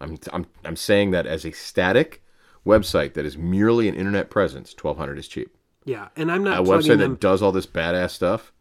I'm, 0.00 0.18
I'm 0.32 0.46
I'm 0.64 0.76
saying 0.76 1.10
that 1.12 1.26
as 1.26 1.44
a 1.44 1.50
static 1.52 2.22
website 2.66 3.14
that 3.14 3.24
is 3.24 3.36
merely 3.38 3.88
an 3.88 3.94
internet 3.94 4.30
presence, 4.30 4.72
twelve 4.74 4.96
hundred 4.98 5.18
is 5.18 5.28
cheap. 5.28 5.54
Yeah, 5.84 6.08
and 6.16 6.30
I'm 6.30 6.44
not 6.44 6.58
A 6.60 6.62
website 6.62 6.98
them. 6.98 7.12
that 7.12 7.20
does 7.20 7.40
all 7.42 7.52
this 7.52 7.66
badass 7.66 8.10
stuff, 8.10 8.52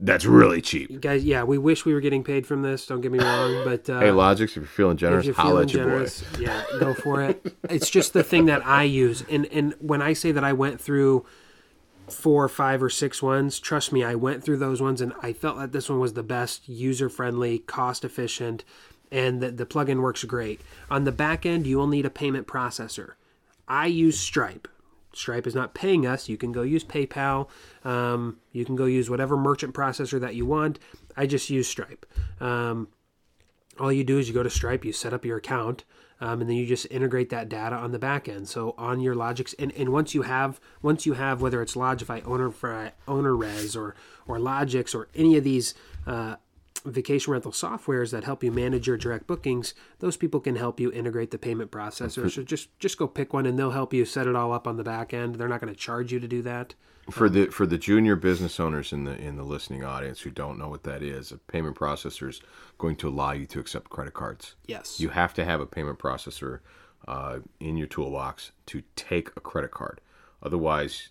that's 0.00 0.24
really 0.24 0.60
cheap. 0.60 1.00
Guys, 1.00 1.24
yeah, 1.24 1.42
we 1.44 1.58
wish 1.58 1.84
we 1.84 1.92
were 1.92 2.00
getting 2.00 2.24
paid 2.24 2.46
from 2.46 2.62
this. 2.62 2.86
Don't 2.86 3.00
get 3.00 3.12
me 3.12 3.18
wrong, 3.18 3.62
but 3.64 3.88
uh, 3.88 4.00
Hey, 4.00 4.08
Lodgix, 4.08 4.50
if 4.50 4.56
you're 4.56 4.64
feeling 4.64 4.96
generous, 4.96 5.26
if 5.26 5.36
you're 5.36 5.46
feeling 5.46 5.68
generous, 5.68 6.24
yeah, 6.38 6.64
go 6.78 6.94
for 6.94 7.22
it. 7.22 7.54
It's 7.70 7.90
just 7.90 8.12
the 8.12 8.24
thing 8.24 8.46
that 8.46 8.66
I 8.66 8.82
use, 8.84 9.22
and 9.30 9.46
and 9.46 9.74
when 9.78 10.02
I 10.02 10.12
say 10.12 10.32
that 10.32 10.42
I 10.42 10.52
went 10.52 10.80
through 10.80 11.24
four, 12.08 12.48
five, 12.48 12.82
or 12.82 12.90
six 12.90 13.22
ones. 13.22 13.58
Trust 13.60 13.92
me, 13.92 14.02
I 14.02 14.14
went 14.14 14.44
through 14.44 14.56
those 14.58 14.82
ones 14.82 15.00
and 15.00 15.12
I 15.22 15.32
felt 15.32 15.58
that 15.58 15.72
this 15.72 15.88
one 15.88 16.00
was 16.00 16.14
the 16.14 16.22
best, 16.24 16.68
user 16.68 17.08
friendly, 17.08 17.60
cost 17.60 18.04
efficient, 18.04 18.64
and 19.10 19.40
the, 19.40 19.50
the 19.50 19.66
plugin 19.66 20.00
works 20.00 20.24
great. 20.24 20.60
On 20.90 21.04
the 21.04 21.12
back 21.12 21.46
end, 21.46 21.66
you 21.66 21.78
will 21.78 21.86
need 21.86 22.06
a 22.06 22.10
payment 22.10 22.46
processor. 22.46 23.12
I 23.68 23.86
use 23.86 24.18
Stripe. 24.18 24.68
Stripe 25.12 25.46
is 25.46 25.54
not 25.54 25.74
paying 25.74 26.06
us. 26.06 26.28
You 26.28 26.36
can 26.36 26.52
go 26.52 26.62
use 26.62 26.84
PayPal. 26.84 27.48
Um, 27.84 28.38
you 28.52 28.64
can 28.64 28.76
go 28.76 28.84
use 28.84 29.10
whatever 29.10 29.36
merchant 29.36 29.74
processor 29.74 30.20
that 30.20 30.34
you 30.34 30.46
want. 30.46 30.78
I 31.16 31.26
just 31.26 31.50
use 31.50 31.68
Stripe. 31.68 32.06
Um, 32.40 32.88
all 33.78 33.92
you 33.92 34.04
do 34.04 34.18
is 34.18 34.28
you 34.28 34.34
go 34.34 34.42
to 34.42 34.50
Stripe, 34.50 34.84
you 34.84 34.92
set 34.92 35.12
up 35.12 35.24
your 35.24 35.38
account, 35.38 35.84
um, 36.20 36.40
and 36.40 36.50
then 36.50 36.56
you 36.56 36.66
just 36.66 36.86
integrate 36.90 37.30
that 37.30 37.48
data 37.48 37.74
on 37.74 37.92
the 37.92 37.98
back 37.98 38.28
end. 38.28 38.48
So 38.48 38.74
on 38.76 39.00
your 39.00 39.14
Lodgix, 39.14 39.54
and, 39.58 39.72
and 39.72 39.88
once 39.90 40.14
you 40.14 40.22
have 40.22 40.60
once 40.82 41.06
you 41.06 41.14
have 41.14 41.40
whether 41.40 41.62
it's 41.62 41.74
Lodgify, 41.74 42.26
Owner 42.26 42.50
OwnerRez, 42.50 43.76
or 43.76 43.94
or 44.26 44.38
Lodgix, 44.38 44.94
or 44.94 45.08
any 45.14 45.36
of 45.36 45.44
these 45.44 45.74
uh, 46.06 46.36
vacation 46.84 47.32
rental 47.32 47.52
softwares 47.52 48.10
that 48.10 48.24
help 48.24 48.42
you 48.44 48.50
manage 48.50 48.86
your 48.86 48.96
direct 48.96 49.26
bookings, 49.26 49.74
those 49.98 50.16
people 50.16 50.40
can 50.40 50.56
help 50.56 50.80
you 50.80 50.90
integrate 50.92 51.30
the 51.30 51.38
payment 51.38 51.70
processor. 51.70 52.30
So 52.30 52.42
just 52.42 52.76
just 52.78 52.98
go 52.98 53.06
pick 53.06 53.32
one, 53.32 53.46
and 53.46 53.58
they'll 53.58 53.70
help 53.72 53.92
you 53.92 54.04
set 54.04 54.26
it 54.26 54.36
all 54.36 54.52
up 54.52 54.66
on 54.66 54.76
the 54.76 54.84
back 54.84 55.12
end. 55.12 55.36
They're 55.36 55.48
not 55.48 55.60
going 55.60 55.72
to 55.72 55.78
charge 55.78 56.12
you 56.12 56.20
to 56.20 56.28
do 56.28 56.42
that. 56.42 56.74
For 57.10 57.28
the 57.28 57.46
for 57.46 57.66
the 57.66 57.78
junior 57.78 58.14
business 58.14 58.60
owners 58.60 58.92
in 58.92 59.04
the 59.04 59.16
in 59.16 59.36
the 59.36 59.42
listening 59.42 59.84
audience 59.84 60.20
who 60.20 60.30
don't 60.30 60.58
know 60.58 60.68
what 60.68 60.84
that 60.84 61.02
is, 61.02 61.32
a 61.32 61.38
payment 61.38 61.76
processor 61.76 62.28
is 62.28 62.40
going 62.78 62.96
to 62.96 63.08
allow 63.08 63.32
you 63.32 63.46
to 63.46 63.58
accept 63.58 63.90
credit 63.90 64.14
cards. 64.14 64.54
Yes. 64.66 65.00
You 65.00 65.08
have 65.08 65.34
to 65.34 65.44
have 65.44 65.60
a 65.60 65.66
payment 65.66 65.98
processor 65.98 66.60
uh, 67.08 67.38
in 67.58 67.76
your 67.76 67.88
toolbox 67.88 68.52
to 68.66 68.82
take 68.94 69.30
a 69.36 69.40
credit 69.40 69.70
card. 69.72 70.00
Otherwise, 70.42 71.08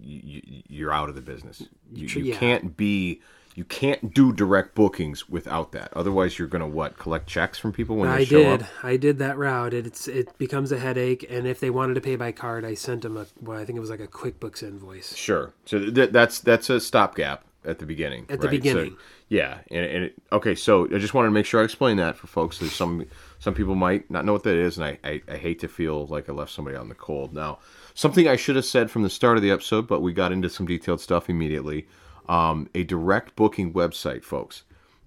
you, 0.00 0.40
you're 0.68 0.92
out 0.92 1.08
of 1.08 1.14
the 1.14 1.20
business. 1.20 1.62
You, 1.92 2.06
you 2.06 2.24
Yeah. 2.32 2.38
can't 2.38 2.76
be 2.76 3.20
you 3.54 3.64
can't 3.64 4.12
do 4.12 4.32
direct 4.32 4.74
bookings 4.74 5.28
without 5.28 5.70
that. 5.72 5.92
Otherwise, 5.94 6.38
you're 6.38 6.48
going 6.48 6.60
to 6.60 6.66
what 6.66 6.98
collect 6.98 7.28
checks 7.28 7.56
from 7.58 7.72
people 7.72 7.96
when 7.96 8.08
they 8.10 8.16
I 8.16 8.24
show 8.24 8.42
did. 8.42 8.62
up. 8.62 8.68
I 8.82 8.96
did 8.96 9.18
that 9.18 9.38
route. 9.38 9.72
It's 9.72 10.08
it 10.08 10.36
becomes 10.38 10.72
a 10.72 10.78
headache, 10.78 11.24
and 11.30 11.46
if 11.46 11.60
they 11.60 11.70
wanted 11.70 11.94
to 11.94 12.00
pay 12.00 12.16
by 12.16 12.32
card, 12.32 12.64
I 12.64 12.74
sent 12.74 13.02
them 13.02 13.16
a 13.16 13.26
well, 13.40 13.58
I 13.58 13.64
think 13.64 13.76
it 13.76 13.80
was 13.80 13.90
like 13.90 14.00
a 14.00 14.08
QuickBooks 14.08 14.62
invoice. 14.62 15.14
Sure. 15.14 15.52
So 15.66 15.78
th- 15.90 16.10
that's 16.10 16.40
that's 16.40 16.68
a 16.68 16.80
stopgap 16.80 17.44
at 17.64 17.78
the 17.78 17.86
beginning. 17.86 18.26
At 18.28 18.40
the 18.40 18.48
right? 18.48 18.54
So- 18.54 18.58
beginning. 18.58 18.96
yeah, 19.28 19.58
and, 19.70 19.86
and 19.86 20.04
it, 20.06 20.14
okay. 20.32 20.54
So 20.56 20.86
I 20.86 20.98
just 20.98 21.14
wanted 21.14 21.28
to 21.28 21.32
make 21.34 21.46
sure 21.46 21.60
I 21.60 21.64
explain 21.64 21.96
that 21.98 22.16
for 22.16 22.26
folks. 22.26 22.58
There's 22.58 22.72
some 22.74 23.06
some 23.38 23.54
people 23.54 23.74
might 23.76 24.10
not 24.10 24.24
know 24.24 24.32
what 24.32 24.42
that 24.42 24.56
is, 24.56 24.78
and 24.78 24.84
I, 24.86 24.98
I 25.04 25.22
I 25.28 25.36
hate 25.36 25.60
to 25.60 25.68
feel 25.68 26.06
like 26.06 26.28
I 26.28 26.32
left 26.32 26.50
somebody 26.50 26.76
out 26.76 26.82
in 26.82 26.88
the 26.88 26.94
cold. 26.96 27.32
Now, 27.32 27.60
something 27.94 28.26
I 28.26 28.34
should 28.36 28.56
have 28.56 28.64
said 28.64 28.90
from 28.90 29.02
the 29.04 29.10
start 29.10 29.36
of 29.36 29.42
the 29.44 29.50
episode, 29.52 29.86
but 29.86 30.00
we 30.02 30.12
got 30.12 30.32
into 30.32 30.50
some 30.50 30.66
detailed 30.66 31.00
stuff 31.00 31.30
immediately. 31.30 31.86
Um, 32.28 32.68
a 32.74 32.84
direct 32.84 33.36
booking 33.36 33.72
website, 33.72 34.24
folks, 34.24 34.64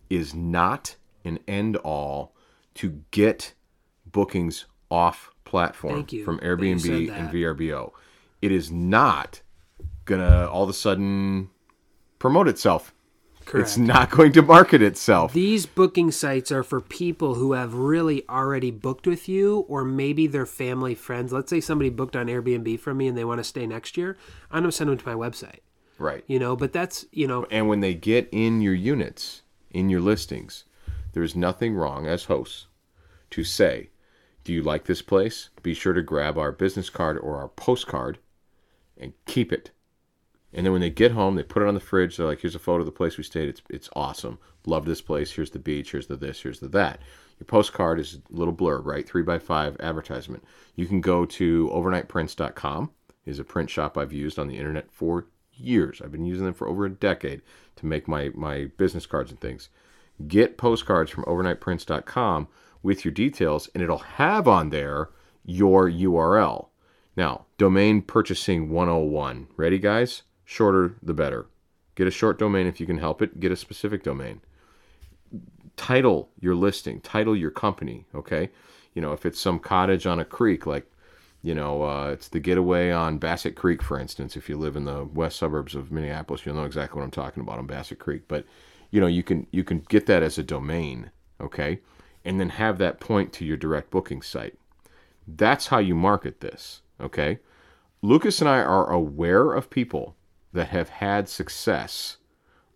is 0.09 0.36
not 0.36 0.95
an 1.25 1.39
end 1.47 1.77
all 1.77 2.33
to 2.75 3.01
get 3.12 3.53
bookings 4.05 4.65
off 4.89 5.31
platform 5.43 6.05
from 6.05 6.39
Airbnb 6.39 7.12
and. 7.12 7.29
VRBO. 7.29 7.91
It 8.41 8.51
is 8.51 8.71
not 8.71 9.41
gonna 10.05 10.47
all 10.47 10.63
of 10.63 10.69
a 10.69 10.74
sudden 10.74 11.50
promote 12.19 12.47
itself. 12.47 12.93
Correct. 13.45 13.69
It's 13.69 13.77
not 13.77 14.12
going 14.12 14.33
to 14.33 14.41
market 14.41 14.81
itself. 14.81 15.31
These 15.31 15.65
booking 15.65 16.12
sites 16.12 16.51
are 16.51 16.63
for 16.63 16.81
people 16.81 17.36
who 17.36 17.53
have 17.53 17.74
really 17.74 18.27
already 18.27 18.71
booked 18.71 19.07
with 19.07 19.29
you, 19.29 19.59
or 19.69 19.86
maybe 19.86 20.27
their 20.27 20.45
family 20.45 20.93
friends. 20.95 21.31
Let's 21.31 21.50
say 21.50 21.62
somebody 21.62 21.89
booked 21.89 22.17
on 22.17 22.27
Airbnb 22.27 22.77
from 22.81 22.97
me 22.97 23.07
and 23.07 23.17
they 23.17 23.24
want 23.24 23.39
to 23.39 23.45
stay 23.45 23.65
next 23.65 23.95
year. 23.95 24.17
I'm 24.51 24.63
gonna 24.63 24.74
send 24.74 24.89
them 24.89 24.97
to 24.97 25.07
my 25.07 25.15
website. 25.15 25.59
Right. 25.98 26.24
You 26.27 26.39
know, 26.39 26.56
but 26.56 26.74
that's 26.74 27.06
you 27.12 27.27
know, 27.27 27.46
And 27.50 27.68
when 27.68 27.80
they 27.80 27.94
get 27.94 28.30
in 28.32 28.62
your 28.62 28.74
units, 28.74 29.42
in 29.72 29.89
your 29.89 30.01
listings, 30.01 30.63
there's 31.13 31.36
nothing 31.36 31.75
wrong 31.75 32.08
as 32.08 32.25
hosts 32.25 32.68
to 33.32 33.44
say, 33.44 33.89
Do 34.44 34.54
you 34.54 34.62
like 34.62 34.86
this 34.86 35.01
place? 35.01 35.50
Be 35.63 35.74
sure 35.74 35.94
to 35.94 36.01
grab 36.01 36.38
our 36.38 36.51
business 36.51 36.89
card 36.89 37.18
or 37.18 37.38
our 37.38 37.50
postcard 37.50 38.20
and 38.98 39.13
keep 39.25 39.51
it. 39.51 39.72
And 40.54 40.66
then 40.66 40.72
when 40.72 40.82
they 40.82 40.89
get 40.89 41.12
home, 41.12 41.36
they 41.36 41.44
put 41.44 41.62
it 41.62 41.68
on 41.68 41.74
the 41.74 41.80
fridge. 41.80 42.18
They're 42.18 42.25
like, 42.25 42.39
here's 42.39 42.56
a 42.56 42.60
photo 42.60 42.80
of 42.80 42.86
the 42.86 42.92
place 42.92 43.18
we 43.18 43.24
stayed. 43.24 43.50
It's, 43.50 43.62
it's 43.70 43.89
awesome. 43.94 44.39
Love 44.66 44.86
this 44.86 45.01
place. 45.01 45.32
Here's 45.32 45.51
the 45.51 45.60
beach. 45.60 45.92
Here's 45.92 46.08
the 46.08 46.16
this. 46.16 46.42
Here's 46.42 46.60
the 46.60 46.70
that. 46.70 47.01
Your 47.39 47.46
postcard 47.46 48.00
is 48.00 48.16
a 48.16 48.36
little 48.36 48.54
blurb, 48.54 48.86
right? 48.86 49.08
Three 49.08 49.22
by 49.22 49.39
five 49.39 49.75
advertisement. 49.80 50.44
You 50.75 50.88
can 50.88 51.01
go 51.01 51.25
to 51.25 51.70
overnightprints.com. 51.70 52.92
is 53.25 53.39
a 53.39 53.44
print 53.44 53.70
shop 53.70 53.98
I've 53.98 54.13
used 54.13 54.39
on 54.39 54.48
the 54.48 54.58
internet 54.58 54.92
for 54.92 55.27
years. 55.60 56.02
I've 56.02 56.12
been 56.12 56.26
using 56.26 56.46
them 56.46 56.54
for 56.54 56.68
over 56.68 56.86
a 56.86 56.90
decade 56.90 57.42
to 57.78 57.86
make 57.86 58.08
my, 58.08 58.32
my 58.34 58.66
business 58.78 59.06
cards 59.06 59.32
and 59.32 59.40
things. 59.40 59.70
Get 60.28 60.58
postcards 60.58 61.12
from 61.12 61.26
overnightprints.com 61.26 62.48
with 62.82 63.06
your 63.06 63.12
details, 63.12 63.70
and 63.74 63.84
it'll 63.84 63.98
have 63.98 64.48
on 64.48 64.70
there 64.70 65.10
your 65.46 65.90
URL. 65.90 66.68
Now, 67.16 67.46
domain 67.58 68.02
purchasing 68.02 68.70
101. 68.70 69.48
Ready, 69.58 69.80
guys? 69.80 70.24
Shorter 70.46 70.96
the 71.02 71.14
better. 71.14 71.48
Get 71.96 72.08
a 72.08 72.12
short 72.12 72.38
domain 72.38 72.68
if 72.68 72.80
you 72.80 72.86
can 72.86 73.00
help 73.00 73.22
it. 73.22 73.40
Get 73.40 73.52
a 73.52 73.56
specific 73.56 74.04
domain. 74.04 74.42
Title 75.76 76.30
your 76.40 76.56
listing, 76.56 77.02
title 77.02 77.36
your 77.36 77.52
company, 77.52 78.06
okay? 78.14 78.50
You 78.94 79.02
know, 79.02 79.14
if 79.14 79.26
it's 79.26 79.40
some 79.40 79.60
cottage 79.60 80.06
on 80.06 80.20
a 80.20 80.26
creek, 80.26 80.66
like, 80.66 80.90
you 81.48 81.56
know, 81.56 81.84
uh, 81.84 82.10
it's 82.10 82.27
the 82.27 82.42
getaway 82.42 82.92
on 82.92 83.20
Bassett 83.20 83.56
Creek, 83.56 83.82
for 83.82 83.98
instance. 83.98 84.36
If 84.36 84.50
you 84.50 84.58
live 84.58 84.75
in 84.75 84.84
the 84.84 85.06
west 85.06 85.38
suburbs 85.38 85.75
of 85.75 85.94
Minneapolis, 85.94 86.46
you'll 86.46 86.56
know 86.56 86.66
exactly 86.66 87.00
what 87.00 87.06
I'm 87.06 87.12
talking 87.12 87.42
about 87.42 87.58
on 87.58 87.66
Bassett 87.66 88.00
Creek. 88.00 88.24
But, 88.27 88.44
you 88.92 89.00
know, 89.00 89.08
you 89.08 89.24
can 89.24 89.48
you 89.50 89.63
can 89.63 89.80
get 89.88 90.08
that 90.08 90.24
as 90.24 90.38
a 90.38 90.44
domain, 90.44 91.10
okay? 91.39 91.80
And 92.25 92.38
then 92.38 92.50
have 92.50 92.80
that 92.80 93.00
point 93.00 93.32
to 93.32 93.46
your 93.46 93.56
direct 93.56 93.92
booking 93.92 94.22
site. 94.22 94.60
That's 95.25 95.68
how 95.68 95.77
you 95.77 95.96
market 95.96 96.42
this, 96.42 96.82
okay? 97.00 97.39
Lucas 98.01 98.42
and 98.42 98.50
I 98.50 98.58
are 98.58 98.92
aware 98.92 99.54
of 99.54 99.70
people 99.70 100.18
that 100.51 100.68
have 100.68 100.89
had 100.89 101.30
success 101.30 102.18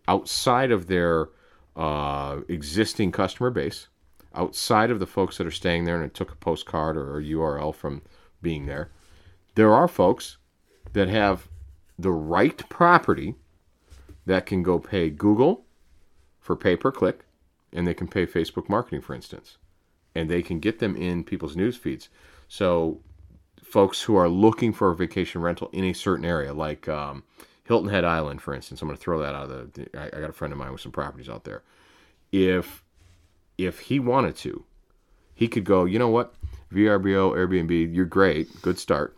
outside 0.08 0.70
of 0.70 0.86
their 0.86 1.28
uh, 1.76 2.40
existing 2.48 3.12
customer 3.12 3.50
base, 3.50 3.88
outside 4.34 4.90
of 4.90 4.98
the 4.98 5.06
folks 5.06 5.36
that 5.36 5.46
are 5.46 5.50
staying 5.50 5.84
there 5.84 5.96
and 5.96 6.06
it 6.06 6.14
took 6.14 6.32
a 6.32 6.36
postcard 6.36 6.96
or 6.96 7.18
a 7.18 7.22
URL 7.22 7.74
from 7.74 8.00
being 8.42 8.66
there. 8.66 8.90
There 9.54 9.72
are 9.72 9.88
folks 9.88 10.38
that 10.92 11.08
have 11.08 11.48
the 11.98 12.10
right 12.10 12.68
property 12.68 13.34
that 14.26 14.46
can 14.46 14.62
go 14.62 14.78
pay 14.78 15.10
Google 15.10 15.64
for 16.40 16.56
pay 16.56 16.76
per 16.76 16.90
click 16.90 17.24
and 17.72 17.86
they 17.86 17.94
can 17.94 18.08
pay 18.08 18.26
Facebook 18.26 18.68
marketing, 18.68 19.00
for 19.00 19.14
instance, 19.14 19.56
and 20.14 20.28
they 20.28 20.42
can 20.42 20.58
get 20.58 20.78
them 20.78 20.96
in 20.96 21.24
people's 21.24 21.56
news 21.56 21.76
feeds. 21.76 22.08
So 22.48 23.00
folks 23.62 24.02
who 24.02 24.16
are 24.16 24.28
looking 24.28 24.72
for 24.72 24.90
a 24.90 24.96
vacation 24.96 25.40
rental 25.40 25.70
in 25.72 25.84
a 25.84 25.92
certain 25.92 26.24
area, 26.24 26.52
like 26.52 26.88
um, 26.88 27.22
Hilton 27.64 27.88
Head 27.88 28.04
Island, 28.04 28.42
for 28.42 28.54
instance. 28.54 28.82
I'm 28.82 28.88
going 28.88 28.98
to 28.98 29.02
throw 29.02 29.20
that 29.20 29.34
out 29.34 29.50
of 29.50 29.72
the. 29.72 29.88
I, 29.98 30.06
I 30.16 30.20
got 30.20 30.30
a 30.30 30.34
friend 30.34 30.52
of 30.52 30.58
mine 30.58 30.72
with 30.72 30.80
some 30.80 30.92
properties 30.92 31.28
out 31.28 31.44
there. 31.44 31.62
If 32.30 32.82
if 33.56 33.80
he 33.80 34.00
wanted 34.00 34.36
to, 34.36 34.64
he 35.34 35.48
could 35.48 35.64
go. 35.64 35.84
You 35.84 35.98
know 35.98 36.08
what? 36.08 36.34
VRBO, 36.72 37.34
Airbnb, 37.36 37.94
you're 37.94 38.04
great. 38.04 38.62
Good 38.62 38.78
start. 38.78 39.16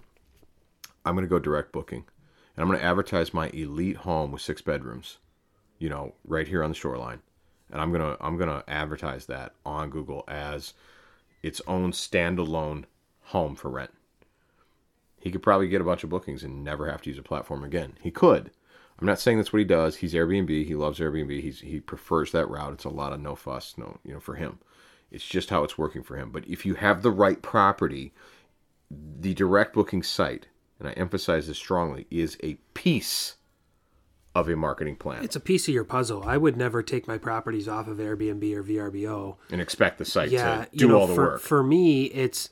I'm 1.04 1.14
going 1.14 1.24
to 1.24 1.30
go 1.30 1.38
direct 1.38 1.72
booking, 1.72 2.04
and 2.56 2.62
I'm 2.62 2.68
going 2.68 2.78
to 2.78 2.84
advertise 2.84 3.34
my 3.34 3.48
elite 3.48 3.96
home 3.96 4.32
with 4.32 4.42
six 4.42 4.60
bedrooms. 4.60 5.18
You 5.78 5.88
know, 5.88 6.14
right 6.26 6.48
here 6.48 6.62
on 6.62 6.70
the 6.70 6.76
shoreline, 6.76 7.20
and 7.70 7.80
I'm 7.80 7.90
gonna 7.90 8.16
I'm 8.20 8.38
gonna 8.38 8.62
advertise 8.68 9.26
that 9.26 9.54
on 9.66 9.90
Google 9.90 10.24
as 10.28 10.72
its 11.42 11.60
own 11.66 11.90
standalone 11.90 12.84
home 13.20 13.56
for 13.56 13.70
rent 13.70 13.90
he 15.24 15.30
could 15.30 15.42
probably 15.42 15.68
get 15.68 15.80
a 15.80 15.84
bunch 15.84 16.04
of 16.04 16.10
bookings 16.10 16.44
and 16.44 16.62
never 16.62 16.90
have 16.90 17.00
to 17.00 17.08
use 17.08 17.18
a 17.18 17.22
platform 17.22 17.64
again. 17.64 17.94
He 18.02 18.10
could. 18.10 18.50
I'm 19.00 19.06
not 19.06 19.18
saying 19.18 19.38
that's 19.38 19.54
what 19.54 19.60
he 19.60 19.64
does. 19.64 19.96
He's 19.96 20.12
Airbnb. 20.12 20.66
He 20.66 20.74
loves 20.74 20.98
Airbnb. 20.98 21.40
He's 21.40 21.60
he 21.60 21.80
prefers 21.80 22.30
that 22.32 22.50
route. 22.50 22.74
It's 22.74 22.84
a 22.84 22.90
lot 22.90 23.14
of 23.14 23.20
no 23.20 23.34
fuss, 23.34 23.74
no, 23.78 23.98
you 24.04 24.12
know, 24.12 24.20
for 24.20 24.34
him. 24.34 24.58
It's 25.14 25.24
just 25.24 25.50
how 25.50 25.62
it's 25.64 25.78
working 25.78 26.02
for 26.02 26.16
him. 26.16 26.30
But 26.30 26.46
if 26.48 26.66
you 26.66 26.74
have 26.74 27.02
the 27.02 27.10
right 27.10 27.40
property, 27.40 28.12
the 28.90 29.32
direct 29.34 29.74
booking 29.74 30.02
site, 30.02 30.48
and 30.78 30.88
I 30.88 30.92
emphasize 30.92 31.46
this 31.46 31.56
strongly, 31.56 32.06
is 32.10 32.36
a 32.42 32.54
piece 32.74 33.36
of 34.34 34.48
a 34.48 34.56
marketing 34.56 34.96
plan. 34.96 35.22
it's 35.22 35.36
a 35.36 35.40
piece 35.40 35.68
of 35.68 35.74
your 35.74 35.84
puzzle. 35.84 36.24
I 36.26 36.36
would 36.36 36.56
never 36.56 36.82
take 36.82 37.06
my 37.06 37.18
properties 37.18 37.68
off 37.68 37.86
of 37.86 37.98
Airbnb 37.98 38.52
or 38.54 38.64
VRBO. 38.64 39.36
and 39.52 39.60
expect 39.60 39.98
the 39.98 40.04
site 40.04 40.30
yeah, 40.30 40.64
to 40.64 40.76
do 40.76 40.86
you 40.86 40.90
know, 40.90 40.98
all 40.98 41.06
the 41.06 41.14
for, 41.14 41.22
work. 41.22 41.40
For 41.40 41.62
me, 41.62 42.06
it's 42.06 42.50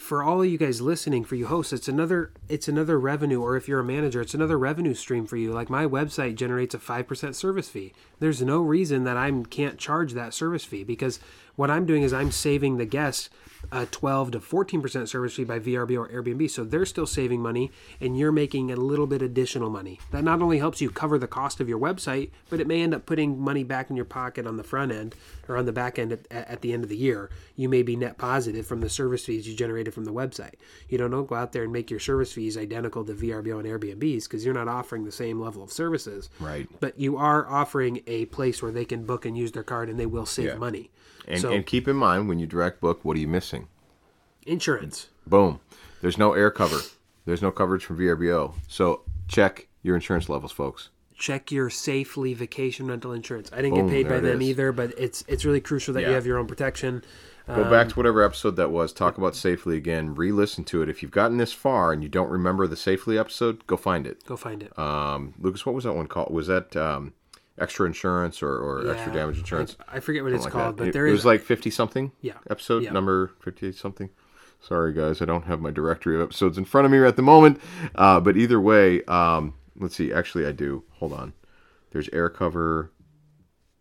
for 0.00 0.22
all 0.22 0.40
of 0.42 0.48
you 0.48 0.56
guys 0.56 0.80
listening, 0.80 1.24
for 1.24 1.34
you 1.34 1.46
hosts, 1.46 1.74
it's 1.74 1.88
another 1.88 2.32
it's 2.48 2.68
another 2.68 2.98
revenue, 2.98 3.42
or 3.42 3.56
if 3.56 3.68
you're 3.68 3.80
a 3.80 3.84
manager, 3.84 4.22
it's 4.22 4.32
another 4.32 4.58
revenue 4.58 4.94
stream 4.94 5.26
for 5.26 5.36
you. 5.36 5.52
Like 5.52 5.68
my 5.68 5.84
website 5.84 6.36
generates 6.36 6.74
a 6.74 6.78
five 6.78 7.06
percent 7.06 7.36
service 7.36 7.68
fee. 7.68 7.92
There's 8.18 8.40
no 8.40 8.62
reason 8.62 9.04
that 9.04 9.18
I 9.18 9.30
can't 9.50 9.78
charge 9.78 10.14
that 10.14 10.32
service 10.32 10.64
fee 10.64 10.84
because 10.84 11.20
what 11.60 11.70
I'm 11.70 11.84
doing 11.84 12.02
is 12.02 12.14
I'm 12.14 12.30
saving 12.30 12.78
the 12.78 12.86
guest 12.86 13.28
a 13.70 13.84
12 13.84 14.30
to 14.30 14.40
14% 14.40 15.06
service 15.06 15.34
fee 15.34 15.44
by 15.44 15.58
VRBO 15.58 15.98
or 15.98 16.08
Airbnb. 16.08 16.48
So 16.48 16.64
they're 16.64 16.86
still 16.86 17.04
saving 17.06 17.42
money 17.42 17.70
and 18.00 18.18
you're 18.18 18.32
making 18.32 18.70
a 18.70 18.76
little 18.76 19.06
bit 19.06 19.20
additional 19.20 19.68
money. 19.68 20.00
That 20.10 20.24
not 20.24 20.40
only 20.40 20.56
helps 20.56 20.80
you 20.80 20.88
cover 20.88 21.18
the 21.18 21.26
cost 21.26 21.60
of 21.60 21.68
your 21.68 21.78
website, 21.78 22.30
but 22.48 22.60
it 22.60 22.66
may 22.66 22.80
end 22.80 22.94
up 22.94 23.04
putting 23.04 23.38
money 23.38 23.62
back 23.62 23.90
in 23.90 23.96
your 23.96 24.06
pocket 24.06 24.46
on 24.46 24.56
the 24.56 24.64
front 24.64 24.90
end 24.92 25.14
or 25.46 25.58
on 25.58 25.66
the 25.66 25.72
back 25.72 25.98
end 25.98 26.12
at, 26.12 26.26
at 26.30 26.62
the 26.62 26.72
end 26.72 26.82
of 26.82 26.88
the 26.88 26.96
year. 26.96 27.28
You 27.54 27.68
may 27.68 27.82
be 27.82 27.94
net 27.94 28.16
positive 28.16 28.66
from 28.66 28.80
the 28.80 28.88
service 28.88 29.26
fees 29.26 29.46
you 29.46 29.54
generated 29.54 29.92
from 29.92 30.06
the 30.06 30.12
website. 30.14 30.54
You 30.88 30.96
don't, 30.96 31.10
don't 31.10 31.28
go 31.28 31.34
out 31.34 31.52
there 31.52 31.64
and 31.64 31.72
make 31.72 31.90
your 31.90 32.00
service 32.00 32.32
fees 32.32 32.56
identical 32.56 33.04
to 33.04 33.12
VRBO 33.12 33.60
and 33.60 33.68
Airbnbs 33.68 34.24
because 34.24 34.46
you're 34.46 34.54
not 34.54 34.68
offering 34.68 35.04
the 35.04 35.12
same 35.12 35.38
level 35.38 35.62
of 35.62 35.70
services. 35.70 36.30
Right. 36.40 36.66
But 36.80 36.98
you 36.98 37.18
are 37.18 37.46
offering 37.46 38.00
a 38.06 38.24
place 38.26 38.62
where 38.62 38.72
they 38.72 38.86
can 38.86 39.04
book 39.04 39.26
and 39.26 39.36
use 39.36 39.52
their 39.52 39.62
card 39.62 39.90
and 39.90 40.00
they 40.00 40.06
will 40.06 40.24
save 40.24 40.46
Yeah. 40.46 40.54
money. 40.54 40.90
And, 41.30 41.40
so 41.40 41.52
and 41.52 41.64
keep 41.66 41.86
in 41.88 41.96
mind 41.96 42.28
when 42.28 42.38
you 42.38 42.46
direct 42.46 42.80
book, 42.80 43.04
what 43.04 43.16
are 43.16 43.20
you 43.20 43.28
missing? 43.28 43.68
insurance. 44.46 45.08
Boom. 45.26 45.60
There's 46.00 46.18
no 46.18 46.32
air 46.32 46.50
cover. 46.50 46.78
There's 47.26 47.42
no 47.42 47.50
coverage 47.50 47.84
from 47.84 47.98
VRBO. 47.98 48.54
So 48.68 49.02
check 49.28 49.68
your 49.82 49.94
insurance 49.94 50.28
levels, 50.28 50.52
folks. 50.52 50.88
check 51.18 51.52
your 51.52 51.68
safely 51.68 52.32
vacation 52.32 52.86
rental 52.86 53.12
insurance. 53.12 53.50
I 53.52 53.56
didn't 53.56 53.74
Boom, 53.74 53.86
get 53.86 53.92
paid 53.92 54.08
by 54.08 54.20
them 54.20 54.40
is. 54.40 54.48
either, 54.48 54.72
but 54.72 54.94
it's 54.98 55.22
it's 55.28 55.44
really 55.44 55.60
crucial 55.60 55.92
that 55.94 56.00
you 56.02 56.08
have 56.08 56.26
your 56.26 56.38
own 56.38 56.46
protection. 56.46 57.04
Go 57.46 57.68
back 57.68 57.88
to 57.88 57.94
whatever 57.96 58.22
episode 58.22 58.54
that 58.56 58.70
was. 58.70 58.92
Talk 58.92 59.18
about 59.18 59.34
safely 59.34 59.76
again. 59.76 60.14
Re-listen 60.14 60.62
to 60.64 60.82
it. 60.82 60.88
If 60.88 61.02
you've 61.02 61.10
gotten 61.10 61.36
this 61.36 61.52
far 61.52 61.92
and 61.92 62.00
you 62.00 62.08
don't 62.08 62.30
remember 62.30 62.68
the 62.68 62.76
safely 62.76 63.18
episode, 63.18 63.66
go 63.66 63.76
find 63.76 64.06
it. 64.06 64.24
Go 64.24 64.36
find 64.36 64.62
it. 64.62 64.78
Um, 64.78 65.34
Lucas, 65.38 65.66
what 65.66 65.74
was 65.74 65.82
that 65.82 65.94
one 65.94 66.06
called? 66.06 66.32
Was 66.32 66.46
that 66.46 66.76
um, 66.76 67.12
extra 67.60 67.86
insurance 67.86 68.42
or, 68.42 68.50
or 68.56 68.90
extra 68.90 69.12
damage 69.12 69.38
insurance? 69.38 69.76
I, 69.88 69.96
I 69.96 70.00
forget 70.00 70.22
what 70.24 70.32
it's 70.32 70.44
Like 70.44 70.52
called, 70.52 70.76
that. 70.76 70.78
but 70.78 70.88
it, 70.88 70.92
there 70.92 71.06
it 71.06 71.10
is 71.10 71.18
was 71.18 71.24
like 71.26 71.40
fifty 71.42 71.70
something. 71.70 72.12
Yeah. 72.20 72.38
Episode 72.48 72.82
Yeah. 72.82 72.92
number 72.92 73.32
fifty-eight 73.40 73.74
something. 73.76 74.10
Sorry 74.60 74.92
guys, 74.92 75.22
I 75.22 75.24
don't 75.24 75.44
have 75.44 75.60
my 75.60 75.70
directory 75.70 76.14
of 76.16 76.20
episodes 76.22 76.58
in 76.58 76.64
front 76.64 76.84
of 76.84 76.90
me 76.90 76.98
at 77.04 77.16
the 77.16 77.22
moment. 77.22 77.60
Uh, 77.94 78.20
but 78.20 78.36
either 78.36 78.60
way, 78.60 79.02
um, 79.04 79.54
let's 79.76 79.94
see. 79.96 80.12
Actually, 80.12 80.46
I 80.46 80.52
do. 80.52 80.84
Hold 80.98 81.12
on. 81.12 81.32
There's 81.92 82.08
air 82.12 82.28
cover. 82.28 82.90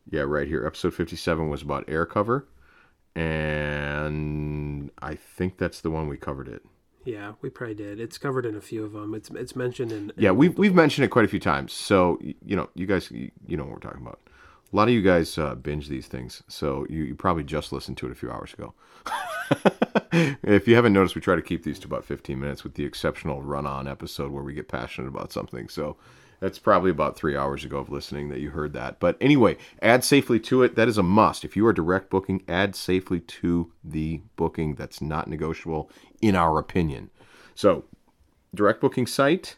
Yeah, 0.10 0.22
right 0.22 0.48
here. 0.48 0.66
Episode 0.66 0.94
fifty-seven 0.94 1.50
was 1.50 1.62
about 1.62 1.86
air 1.88 2.06
cover, 2.06 2.48
and 3.16 4.90
I 5.02 5.16
think 5.16 5.58
that's 5.58 5.82
the 5.82 5.92
one 5.92 6.08
we 6.08 6.18
covered 6.18 6.48
it. 6.48 6.64
Yeah, 7.10 7.34
we 7.42 7.50
probably 7.50 7.76
did. 7.76 8.00
It's 8.00 8.18
covered 8.18 8.46
in 8.46 8.56
a 8.56 8.62
few 8.62 8.86
of 8.86 8.94
them. 8.94 9.16
It's 9.16 9.30
it's 9.32 9.56
mentioned 9.56 9.92
in 9.92 10.14
Yeah, 10.16 10.32
we've 10.32 10.58
we've 10.58 10.76
mentioned 10.76 11.06
it 11.06 11.10
quite 11.10 11.26
a 11.26 11.28
few 11.28 11.40
times. 11.40 11.74
So 11.74 12.20
you 12.22 12.56
know, 12.56 12.70
you 12.76 12.86
guys, 12.86 13.10
you 13.10 13.32
you 13.48 13.58
know 13.58 13.64
what 13.64 13.74
we're 13.74 13.80
talking 13.80 14.02
about. 14.02 14.20
A 14.72 14.76
lot 14.76 14.88
of 14.88 14.94
you 14.94 15.02
guys 15.02 15.36
uh, 15.40 15.56
binge 15.56 15.88
these 15.88 16.06
things, 16.06 16.44
so 16.48 16.86
you, 16.88 17.04
you 17.04 17.16
probably 17.16 17.44
just 17.44 17.72
listened 17.72 17.98
to 17.98 18.06
it 18.06 18.12
a 18.12 18.16
few 18.16 18.30
hours 18.30 18.54
ago. 18.54 18.76
if 20.44 20.68
you 20.68 20.76
haven't 20.76 20.94
noticed, 20.94 21.16
we 21.16 21.22
try 21.22 21.36
to 21.36 21.42
keep 21.42 21.64
these 21.64 21.80
to 21.80 21.88
about 21.88 22.06
15 22.06 22.40
minutes, 22.40 22.64
with 22.64 22.76
the 22.76 22.86
exceptional 22.86 23.42
run-on 23.42 23.88
episode 23.88 24.32
where 24.32 24.44
we 24.44 24.54
get 24.54 24.68
passionate 24.68 25.08
about 25.08 25.32
something. 25.32 25.70
So 25.70 25.98
that's 26.40 26.60
probably 26.60 26.92
about 26.92 27.16
three 27.16 27.36
hours 27.36 27.64
ago 27.64 27.78
of 27.80 27.90
listening 27.90 28.30
that 28.30 28.40
you 28.40 28.52
heard 28.52 28.74
that. 28.74 29.00
But 29.00 29.18
anyway, 29.20 29.58
add 29.82 30.04
safely 30.04 30.40
to 30.42 30.64
it. 30.64 30.76
That 30.76 30.88
is 30.88 30.98
a 30.98 31.04
must. 31.04 31.44
If 31.44 31.56
you 31.56 31.66
are 31.66 31.74
direct 31.74 32.10
booking, 32.10 32.44
add 32.48 32.76
safely 32.76 33.20
to 33.20 33.72
the 33.84 34.22
booking. 34.36 34.76
That's 34.76 35.02
not 35.02 35.28
negotiable, 35.28 35.90
in 36.22 36.36
our 36.36 36.58
opinion. 36.58 37.10
So, 37.56 37.86
direct 38.54 38.82
booking 38.82 39.08
site 39.08 39.58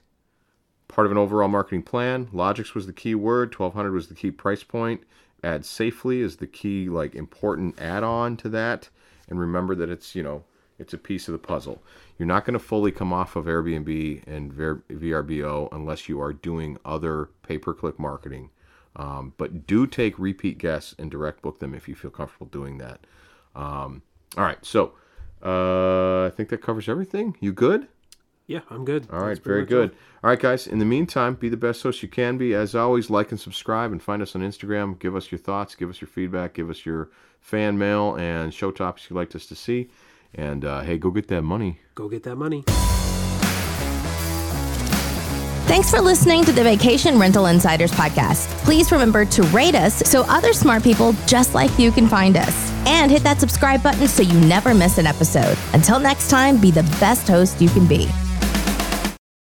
part 0.91 1.05
of 1.05 1.11
an 1.11 1.17
overall 1.17 1.47
marketing 1.47 1.83
plan. 1.83 2.27
Lodgix 2.27 2.75
was 2.75 2.85
the 2.85 2.93
key 2.93 3.15
word. 3.15 3.57
1200 3.57 3.93
was 3.93 4.07
the 4.07 4.13
key 4.13 4.29
price 4.29 4.63
point. 4.63 5.01
Add 5.43 5.65
safely 5.65 6.21
is 6.21 6.37
the 6.37 6.47
key 6.47 6.89
like 6.89 7.15
important 7.15 7.79
add-on 7.79 8.37
to 8.37 8.49
that. 8.49 8.89
And 9.27 9.39
remember 9.39 9.73
that 9.75 9.89
it's 9.89 10.13
you 10.13 10.21
know 10.21 10.43
it's 10.81 10.93
a 10.93 10.97
piece 10.97 11.27
of 11.27 11.31
the 11.33 11.39
puzzle. 11.39 11.81
You're 12.17 12.27
not 12.27 12.45
going 12.45 12.53
to 12.53 12.59
fully 12.59 12.91
come 12.91 13.13
off 13.13 13.35
of 13.35 13.45
Airbnb 13.45 14.27
and 14.27 14.51
VRBO 14.51 15.69
unless 15.71 16.09
you 16.09 16.19
are 16.19 16.33
doing 16.33 16.77
other 16.83 17.29
pay-per-click 17.43 17.99
marketing. 17.99 18.49
Um, 18.95 19.33
but 19.37 19.65
do 19.67 19.87
take 19.87 20.19
repeat 20.19 20.57
guests 20.57 20.93
and 20.99 21.09
direct 21.09 21.41
book 21.41 21.59
them 21.59 21.73
if 21.73 21.87
you 21.87 21.95
feel 21.95 22.11
comfortable 22.11 22.47
doing 22.47 22.77
that. 22.79 22.99
Um, 23.55 24.01
all 24.37 24.43
right, 24.43 24.63
so 24.65 24.93
uh, 25.43 26.25
I 26.25 26.29
think 26.31 26.49
that 26.49 26.61
covers 26.61 26.89
everything. 26.89 27.37
You 27.39 27.53
good? 27.53 27.87
yeah, 28.51 28.59
I'm 28.69 28.83
good. 28.83 29.07
All 29.11 29.19
right, 29.19 29.41
very 29.41 29.65
good. 29.65 29.91
All 30.23 30.29
right, 30.29 30.39
guys. 30.39 30.67
In 30.67 30.79
the 30.79 30.85
meantime, 30.85 31.35
be 31.35 31.47
the 31.47 31.57
best 31.57 31.81
host 31.81 32.03
you 32.03 32.09
can 32.09 32.37
be. 32.37 32.53
As 32.53 32.75
always, 32.75 33.09
like 33.09 33.31
and 33.31 33.39
subscribe 33.39 33.93
and 33.93 34.03
find 34.03 34.21
us 34.21 34.35
on 34.35 34.41
Instagram. 34.41 34.99
Give 34.99 35.15
us 35.15 35.31
your 35.31 35.39
thoughts, 35.39 35.73
give 35.73 35.89
us 35.89 36.01
your 36.01 36.09
feedback, 36.09 36.53
give 36.53 36.69
us 36.69 36.85
your 36.85 37.09
fan 37.39 37.77
mail 37.77 38.15
and 38.15 38.53
show 38.53 38.69
topics 38.71 39.09
you'd 39.09 39.15
like 39.15 39.33
us 39.35 39.45
to 39.47 39.55
see. 39.55 39.89
And 40.33 40.63
uh, 40.63 40.81
hey, 40.81 40.97
go 40.97 41.11
get 41.11 41.27
that 41.29 41.41
money. 41.41 41.79
Go 41.95 42.09
get 42.09 42.23
that 42.23 42.35
money. 42.35 42.63
Thanks 45.71 45.89
for 45.89 46.01
listening 46.01 46.43
to 46.43 46.51
the 46.51 46.63
Vacation 46.63 47.17
Rental 47.17 47.45
Insiders 47.45 47.91
podcast. 47.91 48.47
Please 48.65 48.91
remember 48.91 49.23
to 49.23 49.43
rate 49.43 49.73
us 49.73 49.99
so 49.99 50.23
other 50.27 50.51
smart 50.51 50.83
people 50.83 51.13
just 51.27 51.53
like 51.53 51.79
you 51.79 51.93
can 51.93 52.09
find 52.09 52.35
us. 52.35 52.71
And 52.85 53.09
hit 53.09 53.23
that 53.23 53.39
subscribe 53.39 53.81
button 53.81 54.07
so 54.09 54.21
you 54.21 54.37
never 54.41 54.73
miss 54.73 54.97
an 54.97 55.07
episode. 55.07 55.57
Until 55.73 55.97
next 55.97 56.29
time, 56.29 56.59
be 56.59 56.71
the 56.71 56.83
best 56.99 57.27
host 57.27 57.61
you 57.61 57.69
can 57.69 57.87
be. 57.87 58.09